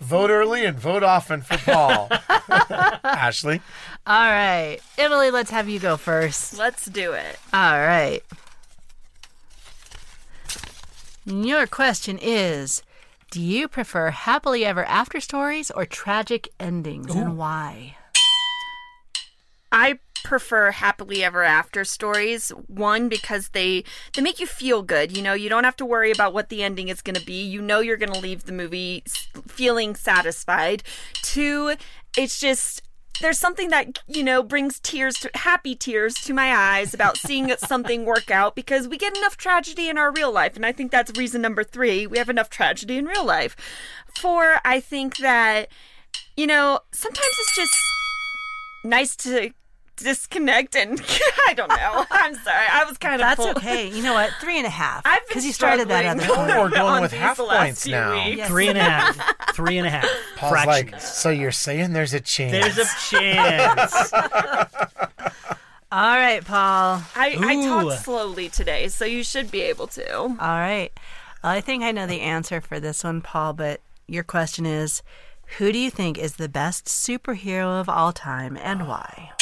Vote 0.00 0.30
early 0.30 0.64
and 0.64 0.76
vote 0.78 1.02
often 1.04 1.40
for 1.42 1.56
Paul. 1.58 2.08
Ashley. 3.04 3.60
All 4.06 4.30
right. 4.30 4.78
Emily, 4.98 5.30
let's 5.30 5.50
have 5.50 5.68
you 5.68 5.78
go 5.78 5.96
first. 5.96 6.58
Let's 6.58 6.86
do 6.86 7.12
it. 7.12 7.38
All 7.52 7.78
right. 7.78 8.22
Your 11.24 11.66
question 11.66 12.18
is 12.20 12.82
Do 13.30 13.40
you 13.40 13.68
prefer 13.68 14.10
happily 14.10 14.64
ever 14.64 14.84
after 14.84 15.20
stories 15.20 15.70
or 15.70 15.86
tragic 15.86 16.48
endings 16.58 17.14
and 17.14 17.38
why? 17.38 17.96
I 19.70 20.00
prefer 20.24 20.70
happily 20.72 21.22
ever 21.22 21.42
after 21.42 21.84
stories. 21.84 22.50
One 22.66 23.08
because 23.08 23.50
they 23.50 23.84
they 24.14 24.22
make 24.22 24.40
you 24.40 24.46
feel 24.46 24.82
good. 24.82 25.16
You 25.16 25.22
know, 25.22 25.34
you 25.34 25.48
don't 25.48 25.64
have 25.64 25.76
to 25.76 25.86
worry 25.86 26.10
about 26.10 26.34
what 26.34 26.48
the 26.48 26.62
ending 26.62 26.88
is 26.88 27.02
going 27.02 27.16
to 27.16 27.24
be. 27.24 27.42
You 27.42 27.62
know 27.62 27.80
you're 27.80 27.96
going 27.96 28.12
to 28.12 28.20
leave 28.20 28.44
the 28.44 28.52
movie 28.52 29.04
feeling 29.46 29.94
satisfied. 29.94 30.82
Two, 31.22 31.74
it's 32.16 32.40
just 32.40 32.82
there's 33.22 33.38
something 33.38 33.70
that 33.70 34.00
you 34.06 34.22
know 34.22 34.42
brings 34.42 34.78
tears 34.80 35.14
to 35.14 35.30
happy 35.34 35.74
tears 35.74 36.14
to 36.14 36.34
my 36.34 36.52
eyes 36.54 36.92
about 36.92 37.16
seeing 37.16 37.54
something 37.58 38.04
work 38.04 38.30
out 38.30 38.54
because 38.54 38.88
we 38.88 38.98
get 38.98 39.16
enough 39.16 39.36
tragedy 39.36 39.88
in 39.88 39.96
our 39.96 40.12
real 40.12 40.32
life 40.32 40.56
and 40.56 40.66
i 40.66 40.72
think 40.72 40.90
that's 40.90 41.16
reason 41.16 41.40
number 41.40 41.64
three 41.64 42.06
we 42.06 42.18
have 42.18 42.28
enough 42.28 42.50
tragedy 42.50 42.98
in 42.98 43.06
real 43.06 43.24
life. 43.24 43.56
Four 44.18 44.58
i 44.64 44.80
think 44.80 45.16
that 45.18 45.68
you 46.36 46.46
know 46.46 46.80
sometimes 46.92 47.34
it's 47.38 47.56
just 47.56 47.74
nice 48.84 49.16
to 49.16 49.52
disconnect 50.02 50.76
and 50.76 51.00
I 51.48 51.54
don't 51.54 51.68
know. 51.68 52.04
I'm 52.10 52.34
sorry. 52.34 52.66
I 52.70 52.84
was 52.84 52.98
kind 52.98 53.14
of 53.14 53.20
That's 53.20 53.36
full. 53.42 53.50
okay. 53.50 53.88
You 53.88 54.02
know 54.02 54.14
what? 54.14 54.30
Three 54.40 54.58
and 54.58 54.66
a 54.66 54.70
half. 54.70 55.02
I've 55.04 55.18
been 55.20 55.24
Because 55.28 55.46
you 55.46 55.52
started 55.52 55.88
that 55.88 56.04
other 56.04 56.20
struggling. 56.22 56.48
one. 56.48 56.58
We're 56.58 56.70
going 56.76 57.02
with 57.02 57.12
half 57.12 57.38
points 57.38 57.86
now. 57.86 58.14
weeks. 58.24 58.36
Yes. 58.38 58.48
Three 58.48 58.68
and 58.68 58.78
a 58.78 58.82
half. 58.82 59.36
Three 59.54 59.78
and 59.78 59.86
a 59.86 59.90
half. 59.90 60.08
Paul's 60.36 60.52
Fractions. 60.52 60.92
like, 60.92 61.00
so 61.00 61.30
you're 61.30 61.50
saying 61.52 61.92
there's 61.92 62.14
a 62.14 62.20
chance. 62.20 62.52
There's 62.74 62.78
a 62.78 62.90
chance. 63.10 64.12
All 65.92 66.16
right, 66.16 66.42
Paul. 66.42 67.02
I, 67.14 67.36
I 67.38 67.54
Ooh. 67.56 67.66
talked 67.90 68.02
slowly 68.04 68.48
today, 68.48 68.88
so 68.88 69.04
you 69.04 69.22
should 69.22 69.50
be 69.50 69.60
able 69.62 69.86
to. 69.88 70.10
All 70.14 70.28
right. 70.38 70.90
I 71.44 71.60
think 71.60 71.82
I 71.82 71.92
know 71.92 72.06
the 72.06 72.20
answer 72.22 72.60
for 72.62 72.80
this 72.80 73.04
one, 73.04 73.20
Paul, 73.20 73.52
but 73.52 73.80
your 74.06 74.22
question 74.24 74.64
is 74.64 75.02
Who 75.58 75.70
do 75.70 75.78
you 75.78 75.90
think 75.90 76.16
is 76.16 76.36
the 76.36 76.48
best 76.48 76.86
superhero 76.86 77.78
of 77.78 77.88
all 77.90 78.12
time 78.12 78.56
and 78.56 78.88
why? 78.88 79.32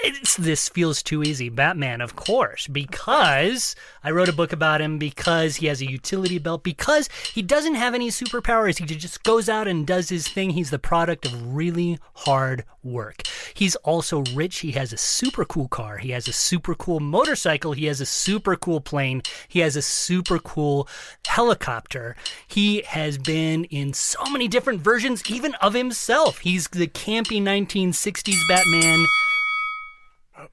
It's, 0.00 0.36
this 0.36 0.68
feels 0.68 1.02
too 1.02 1.22
easy. 1.22 1.48
Batman, 1.48 2.02
of 2.02 2.16
course, 2.16 2.66
because 2.66 3.74
I 4.04 4.10
wrote 4.10 4.28
a 4.28 4.32
book 4.32 4.52
about 4.52 4.82
him, 4.82 4.98
because 4.98 5.56
he 5.56 5.66
has 5.66 5.80
a 5.80 5.90
utility 5.90 6.38
belt, 6.38 6.62
because 6.62 7.08
he 7.32 7.40
doesn't 7.40 7.76
have 7.76 7.94
any 7.94 8.10
superpowers. 8.10 8.78
He 8.78 8.84
just 8.84 9.22
goes 9.22 9.48
out 9.48 9.66
and 9.66 9.86
does 9.86 10.10
his 10.10 10.28
thing. 10.28 10.50
He's 10.50 10.70
the 10.70 10.78
product 10.78 11.24
of 11.24 11.54
really 11.54 11.98
hard 12.14 12.64
work. 12.84 13.22
He's 13.54 13.74
also 13.76 14.22
rich. 14.34 14.58
He 14.58 14.72
has 14.72 14.92
a 14.92 14.98
super 14.98 15.46
cool 15.46 15.68
car. 15.68 15.96
He 15.96 16.10
has 16.10 16.28
a 16.28 16.32
super 16.32 16.74
cool 16.74 17.00
motorcycle. 17.00 17.72
He 17.72 17.86
has 17.86 18.00
a 18.00 18.06
super 18.06 18.54
cool 18.54 18.82
plane. 18.82 19.22
He 19.48 19.60
has 19.60 19.76
a 19.76 19.82
super 19.82 20.38
cool 20.38 20.88
helicopter. 21.26 22.16
He 22.46 22.82
has 22.82 23.16
been 23.16 23.64
in 23.64 23.94
so 23.94 24.22
many 24.26 24.46
different 24.46 24.82
versions, 24.82 25.22
even 25.30 25.54
of 25.54 25.72
himself. 25.72 26.38
He's 26.40 26.68
the 26.68 26.86
campy 26.86 27.40
1960s 27.40 28.46
Batman. 28.46 29.06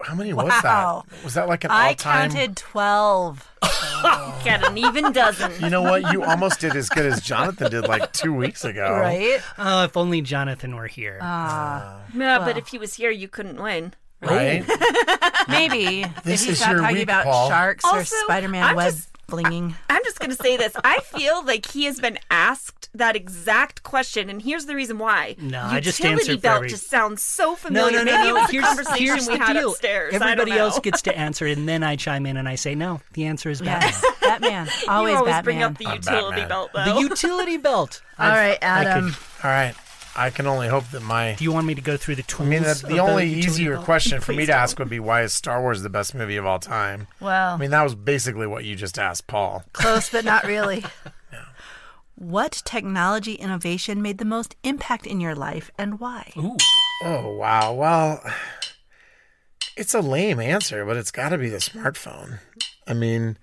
How 0.02 0.16
many 0.16 0.34
was 0.34 0.50
Wow. 0.64 1.04
that? 1.10 1.24
Was 1.24 1.34
that 1.36 1.48
like 1.48 1.64
an 1.64 1.72
I 1.72 1.90
all-time? 1.90 2.30
counted 2.32 2.58
12. 2.58 3.50
Got 4.04 4.68
an 4.70 4.78
even 4.78 5.12
dozen. 5.14 5.52
You 5.64 5.70
know 5.70 5.82
what? 5.82 6.12
You 6.12 6.24
almost 6.24 6.60
did 6.60 6.76
as 6.76 6.90
good 6.90 7.06
as 7.06 7.22
Jonathan 7.22 7.72
did 7.72 7.88
like 7.88 8.12
two 8.14 8.34
weeks 8.34 8.66
ago. 8.66 8.92
Right? 8.92 9.40
Oh, 9.58 9.84
if 9.86 9.96
only 9.96 10.22
Jonathan 10.22 10.76
were 10.76 10.88
here. 10.88 11.20
Ah. 11.22 12.00
No, 12.14 12.40
but 12.40 12.58
if 12.58 12.68
he 12.68 12.78
was 12.78 12.94
here, 12.96 13.12
you 13.12 13.28
couldn't 13.28 13.62
win. 13.62 13.94
Right? 14.22 14.66
Maybe. 15.50 16.04
This 16.24 16.44
if 16.44 16.48
he's 16.48 16.50
is 16.50 16.62
not 16.62 16.72
your 16.72 16.80
talking 16.82 16.96
week, 16.98 17.04
about 17.04 17.26
Paul. 17.26 17.50
sharks 17.50 17.86
or 17.86 17.98
Also, 17.98 18.16
Spider 18.26 18.48
Man 18.50 18.64
I'm 18.64 18.76
web 18.76 18.94
just- 18.94 19.10
flinging. 19.42 19.76
I'm 19.90 20.04
just 20.04 20.20
going 20.20 20.30
to 20.32 20.36
say 20.36 20.58
this. 20.58 20.74
I 20.84 21.00
feel 21.00 21.44
like 21.46 21.66
he 21.72 21.86
has 21.86 22.00
been 22.00 22.18
asked 22.32 22.90
that 22.96 23.16
exact 23.16 23.84
question, 23.84 24.30
and 24.30 24.42
here's 24.42 24.66
the 24.66 24.76
reason 24.76 24.98
why. 25.00 25.36
No, 25.40 25.62
I 25.62 25.80
just 25.80 26.00
Utility 26.00 26.22
answered 26.22 26.36
for 26.38 26.42
belt 26.42 26.56
every- 26.58 26.70
just 26.70 26.90
sounds 26.90 27.24
so 27.24 27.56
familiar. 27.56 28.00
no, 28.00 28.04
no, 28.04 28.12
Maybe 28.18 28.30
no. 28.32 28.36
it 28.38 28.42
was 28.42 28.50
here's, 28.52 28.64
a 28.64 28.68
conversation 28.68 29.06
here's 29.06 29.28
we 29.28 29.38
the 29.38 29.44
had 29.44 29.54
deal. 29.54 29.70
upstairs. 29.72 30.14
Everybody 30.14 30.52
else 30.52 30.80
gets 30.80 31.02
to 31.04 31.18
answer 31.18 31.46
and 31.48 31.68
then 31.68 31.84
I 31.84 31.96
chime 31.96 32.26
in 32.26 32.38
and 32.38 32.48
I 32.48 32.56
say, 32.56 32.76
no, 32.76 33.02
the 33.14 33.26
answer 33.26 33.50
is 33.50 33.62
Batman. 33.62 33.82
Yes, 33.90 34.06
Batman. 34.22 34.70
Always, 34.88 35.12
you 35.12 35.18
always 35.18 35.32
Batman. 35.32 35.44
bring 35.44 35.64
up 35.64 35.78
the 35.78 35.86
utility 35.96 36.46
belt, 36.46 36.72
though. 36.74 36.86
the 36.94 37.00
utility 37.02 37.58
belt. 37.58 38.02
All 38.20 38.28
I've- 38.30 38.52
I 38.52 38.54
could- 38.56 38.64
Adam. 38.64 39.16
All 39.44 39.50
right. 39.52 39.76
I 40.16 40.30
can 40.30 40.46
only 40.46 40.68
hope 40.68 40.90
that 40.92 41.02
my. 41.02 41.36
do 41.36 41.44
you 41.44 41.52
want 41.52 41.66
me 41.66 41.76
to 41.76 41.82
go 41.82 41.98
through 41.98 42.16
the 42.16 42.24
tools? 42.24 42.48
I 42.48 42.50
mean, 42.50 42.64
the, 42.64 42.86
the 42.88 43.00
only 43.00 43.26
utility 43.26 43.48
easier 43.48 43.78
question 43.78 44.22
for 44.22 44.32
me 44.32 44.46
to 44.46 44.52
don't. 44.52 44.62
ask 44.62 44.78
would 44.80 44.90
be 44.90 45.00
why 45.00 45.24
is 45.24 45.34
Star 45.34 45.62
Wars 45.62 45.82
the 45.82 45.90
best 45.90 46.14
movie 46.14 46.38
of 46.38 46.46
all 46.46 46.60
time? 46.60 47.08
Well, 47.20 47.56
I 47.56 47.58
mean, 47.58 47.72
that 47.72 47.84
was 47.84 47.96
basically 47.96 48.46
what 48.46 48.64
you 48.64 48.76
just 48.76 49.00
asked 49.00 49.28
Paul. 49.28 49.64
close, 49.74 50.10
but 50.10 50.26
not 50.26 50.44
really. 50.46 50.86
What 52.16 52.62
technology 52.64 53.34
innovation 53.34 54.02
made 54.02 54.20
the 54.20 54.26
most 54.26 54.56
impact 54.64 55.08
in 55.08 55.20
your 55.20 55.34
life 55.34 55.72
and 55.80 56.00
why? 56.00 56.32
Ooh. 56.38 56.58
Oh, 57.04 57.36
wow. 57.36 57.74
Well, 57.74 58.22
it's 59.76 59.96
a 59.96 60.02
lame 60.02 60.40
answer, 60.40 60.86
but 60.86 60.96
it's 60.96 61.12
got 61.12 61.30
to 61.30 61.40
be 61.40 61.50
the 61.50 61.58
smartphone. 61.58 62.40
I 62.88 62.94
mean, 62.94 63.38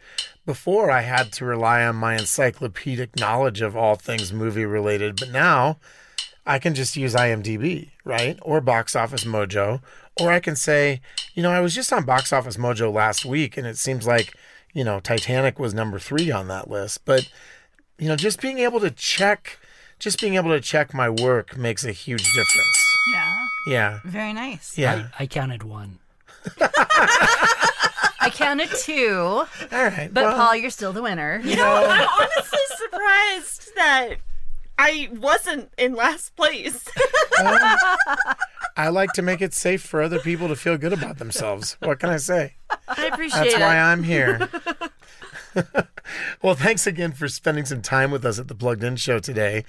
before 0.46 0.90
I 0.90 1.00
had 1.00 1.32
to 1.34 1.44
rely 1.44 1.84
on 1.84 1.96
my 1.96 2.14
encyclopedic 2.14 3.18
knowledge 3.18 3.60
of 3.60 3.76
all 3.76 3.96
things 3.96 4.32
movie 4.32 4.64
related, 4.64 5.18
but 5.18 5.30
now 5.30 5.78
I 6.46 6.58
can 6.58 6.74
just 6.74 6.96
use 6.96 7.14
IMDb, 7.14 7.90
right? 8.04 8.38
Or 8.42 8.60
Box 8.60 8.96
Office 8.96 9.24
Mojo. 9.24 9.80
Or 10.20 10.30
I 10.32 10.40
can 10.40 10.56
say, 10.56 11.00
you 11.34 11.42
know, 11.42 11.50
I 11.50 11.60
was 11.60 11.74
just 11.74 11.92
on 11.92 12.04
Box 12.04 12.32
Office 12.32 12.56
Mojo 12.56 12.92
last 12.92 13.24
week 13.24 13.56
and 13.56 13.66
it 13.66 13.78
seems 13.78 14.06
like, 14.06 14.34
you 14.72 14.84
know, 14.84 15.00
Titanic 15.00 15.58
was 15.58 15.72
number 15.74 15.98
three 15.98 16.30
on 16.30 16.48
that 16.48 16.68
list. 16.70 17.04
But, 17.04 17.30
you 17.98 18.08
know, 18.08 18.16
just 18.16 18.40
being 18.40 18.58
able 18.58 18.80
to 18.80 18.90
check, 18.90 19.58
just 19.98 20.20
being 20.20 20.34
able 20.34 20.50
to 20.50 20.60
check 20.60 20.92
my 20.94 21.08
work 21.10 21.56
makes 21.56 21.84
a 21.84 21.92
huge 21.92 22.24
difference. 22.34 22.96
Yeah, 23.12 23.46
Yeah. 23.66 24.00
very 24.04 24.32
nice. 24.32 24.76
Yeah. 24.76 25.08
I 25.18 25.26
counted 25.26 25.62
one. 25.62 25.98
I 28.22 28.30
counted 28.32 28.68
two, 28.82 29.16
All 29.18 29.46
right. 29.72 30.08
but 30.12 30.24
well, 30.24 30.36
Paul, 30.36 30.56
you're 30.56 30.70
still 30.70 30.92
the 30.92 31.02
winner. 31.02 31.40
You 31.42 31.56
know, 31.56 31.86
I'm 31.88 32.08
honestly 32.20 32.58
surprised 32.76 33.70
that 33.76 34.14
I 34.82 35.10
wasn't 35.12 35.70
in 35.76 35.94
last 35.94 36.34
place. 36.36 36.88
I 37.36 38.88
like 38.90 39.12
to 39.12 39.20
make 39.20 39.42
it 39.42 39.52
safe 39.52 39.82
for 39.82 40.00
other 40.00 40.18
people 40.20 40.48
to 40.48 40.56
feel 40.56 40.78
good 40.78 40.94
about 40.94 41.18
themselves. 41.18 41.76
What 41.80 42.00
can 42.00 42.08
I 42.08 42.16
say? 42.16 42.54
I 42.88 43.08
appreciate 43.12 43.40
it. 43.40 43.44
That's 43.44 43.54
it. 43.56 43.60
why 43.60 43.78
I'm 43.78 44.04
here. 44.04 44.48
well, 46.42 46.54
thanks 46.54 46.86
again 46.86 47.12
for 47.12 47.28
spending 47.28 47.66
some 47.66 47.82
time 47.82 48.10
with 48.10 48.24
us 48.24 48.38
at 48.38 48.48
the 48.48 48.54
Plugged 48.54 48.82
In 48.82 48.96
Show 48.96 49.18
today. 49.18 49.66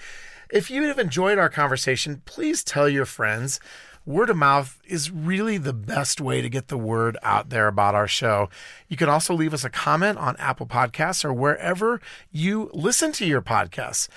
If 0.50 0.72
you 0.72 0.84
have 0.84 0.98
enjoyed 0.98 1.38
our 1.38 1.50
conversation, 1.50 2.22
please 2.24 2.64
tell 2.64 2.88
your 2.88 3.06
friends. 3.06 3.60
Word 4.06 4.30
of 4.30 4.38
mouth 4.38 4.80
is 4.88 5.12
really 5.12 5.58
the 5.58 5.74
best 5.74 6.22
way 6.22 6.42
to 6.42 6.48
get 6.48 6.70
the 6.70 6.78
word 6.78 7.18
out 7.22 7.50
there 7.50 7.68
about 7.68 7.96
our 7.96 8.08
show. 8.08 8.50
You 8.88 8.96
can 8.96 9.10
also 9.10 9.34
leave 9.34 9.54
us 9.54 9.66
a 9.66 9.70
comment 9.70 10.18
on 10.20 10.38
Apple 10.38 10.68
Podcasts 10.68 11.26
or 11.26 11.34
wherever 11.34 12.00
you 12.32 12.72
listen 12.74 13.12
to 13.14 13.26
your 13.26 13.42
podcasts. 13.42 14.08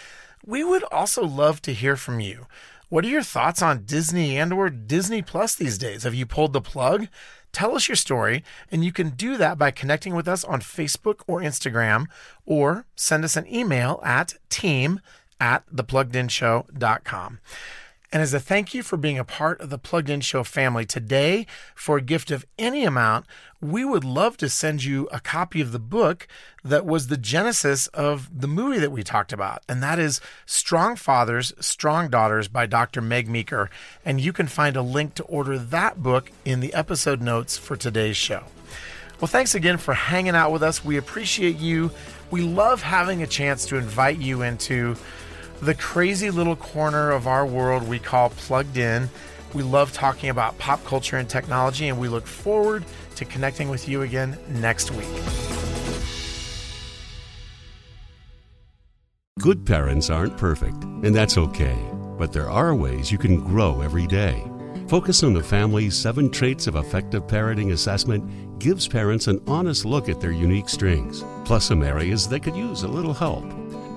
We 0.47 0.63
would 0.63 0.85
also 0.85 1.25
love 1.25 1.63
to 1.63 1.73
hear 1.73 1.97
from 1.97 2.21
you. 2.21 2.47
What 2.91 3.05
are 3.05 3.09
your 3.09 3.23
thoughts 3.23 3.63
on 3.63 3.85
Disney 3.85 4.39
and 4.39 4.53
or 4.53 4.69
Disney 4.69 5.23
Plus 5.23 5.55
these 5.55 5.79
days? 5.79 6.03
Have 6.03 6.15
you 6.15 6.27
pulled 6.27 6.53
the 6.53 6.61
plug? 6.61 7.09
Tell 7.51 7.75
us 7.75 7.89
your 7.89 7.97
story, 7.97 8.45
and 8.71 8.85
you 8.85 8.93
can 8.93 9.11
do 9.11 9.37
that 9.39 9.57
by 9.57 9.71
connecting 9.71 10.15
with 10.15 10.29
us 10.29 10.45
on 10.45 10.61
Facebook 10.61 11.21
or 11.27 11.41
Instagram, 11.41 12.07
or 12.45 12.85
send 12.95 13.25
us 13.25 13.37
an 13.37 13.53
email 13.53 14.01
at 14.05 14.35
team 14.51 15.01
at 15.41 15.65
thepluggedinshow.com. 15.75 17.39
And 18.15 18.23
as 18.23 18.33
a 18.33 18.39
thank 18.39 18.75
you 18.75 18.85
for 18.85 18.97
being 18.97 19.19
a 19.19 19.25
part 19.25 19.61
of 19.61 19.71
the 19.71 19.79
Plugged 19.79 20.09
In 20.09 20.21
Show 20.21 20.45
family 20.45 20.87
today, 20.87 21.49
for 21.75 21.97
a 21.97 22.01
gift 22.01 22.31
of 22.31 22.47
any 22.57 22.85
amount, 22.85 23.27
we 23.61 23.85
would 23.85 24.05
love 24.05 24.37
to 24.37 24.49
send 24.49 24.85
you 24.85 25.09
a 25.11 25.19
copy 25.19 25.61
of 25.61 25.73
the 25.73 25.81
book 25.81 26.29
that 26.63 26.87
was 26.87 27.09
the 27.09 27.17
genesis 27.17 27.89
of 27.89 28.31
the 28.41 28.47
movie 28.47 28.79
that 28.79 28.93
we 28.93 29.03
talked 29.03 29.33
about. 29.33 29.65
And 29.69 29.83
that 29.83 29.99
is 29.99 30.21
Strong 30.47 30.95
Fathers, 30.95 31.53
Strong 31.59 32.11
Daughters 32.11 32.47
by 32.47 32.67
Dr. 32.67 33.01
Meg 33.03 33.29
Meeker. 33.29 33.69
And 34.05 34.21
you 34.21 34.33
can 34.33 34.47
find 34.47 34.77
a 34.77 34.83
link 34.83 35.15
to 35.15 35.25
order 35.25 35.59
that 35.59 36.01
book 36.01 36.31
in 36.45 36.61
the 36.61 36.73
episode 36.73 37.21
notes 37.21 37.59
for 37.59 37.77
today's 37.77 38.17
show. 38.17 38.45
Well, 39.21 39.27
thanks 39.27 39.57
again 39.57 39.77
for 39.77 39.93
hanging 39.93 40.37
out 40.37 40.53
with 40.53 40.63
us. 40.63 40.85
We 40.85 40.99
appreciate 40.99 41.57
you. 41.57 41.91
We 42.31 42.43
love 42.43 42.81
having 42.81 43.25
a 43.25 43.27
chance 43.27 43.67
to 43.67 43.77
invite 43.77 44.19
you 44.19 44.43
into 44.43 44.95
the 45.65 45.75
crazy 45.75 46.31
little 46.31 46.57
corner 46.57 47.11
of 47.11 47.27
our 47.27 47.47
world 47.47 47.89
we 47.89 47.99
call 47.99 48.29
Plugged 48.29 48.77
In. 48.77 49.09
We 49.55 49.63
love 49.63 49.93
talking 49.93 50.29
about 50.29 50.59
pop 50.59 50.85
culture 50.85 51.17
and 51.17 51.29
technology, 51.29 51.89
and 51.89 51.99
we 51.99 52.09
look 52.09 52.27
forward 52.27 52.85
to 53.17 53.25
connecting 53.25 53.71
with 53.71 53.89
you 53.89 54.03
again 54.03 54.37
next 54.49 54.91
week. 54.91 55.09
Good 59.41 59.65
parents 59.65 60.11
aren't 60.11 60.37
perfect, 60.37 60.85
and 60.85 61.15
that's 61.15 61.39
okay. 61.39 61.79
But 62.19 62.33
there 62.33 62.51
are 62.51 62.75
ways 62.75 63.11
you 63.11 63.19
can 63.19 63.41
grow 63.41 63.81
every 63.81 64.07
day. 64.07 64.45
Focus 64.89 65.23
on 65.23 65.33
the 65.33 65.43
Family's 65.43 65.97
Seven 65.97 66.31
Traits 66.31 66.67
of 66.67 66.77
Effective 66.77 67.27
Parenting 67.27 67.73
assessment 67.73 68.59
gives 68.59 68.87
parents 68.87 69.29
an 69.29 69.41
honest 69.47 69.87
look 69.87 70.11
at 70.11 70.21
their 70.21 70.31
unique 70.31 70.69
strengths, 70.69 71.25
plus 71.45 71.65
some 71.65 71.83
areas 71.83 72.29
that 72.29 72.43
could 72.43 72.55
use 72.55 72.83
a 72.83 72.89
little 72.89 73.15
help. 73.15 73.45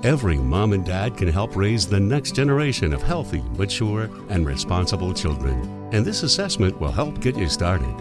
Every 0.03 0.37
mom 0.37 0.73
and 0.73 0.85
dad 0.85 1.17
can 1.17 1.27
help 1.27 1.55
raise 1.55 1.87
the 1.87 1.99
next 1.99 2.35
generation 2.35 2.93
of 2.93 3.01
healthy, 3.01 3.41
mature, 3.57 4.09
and 4.29 4.45
responsible 4.45 5.13
children. 5.13 5.89
And 5.91 6.05
this 6.05 6.23
assessment 6.23 6.79
will 6.79 6.91
help 6.91 7.19
get 7.19 7.35
you 7.35 7.49
started. 7.49 7.95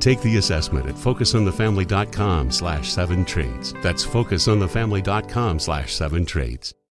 Take 0.00 0.20
the 0.22 0.36
assessment 0.38 0.86
at 0.86 0.94
focusonthefamily.com 0.94 2.50
slash 2.50 2.92
seven 2.92 3.24
traits. 3.24 3.72
That's 3.82 4.04
focusonthefamily.com 4.04 5.58
slash 5.58 5.94
seven 5.94 6.26
traits. 6.26 6.76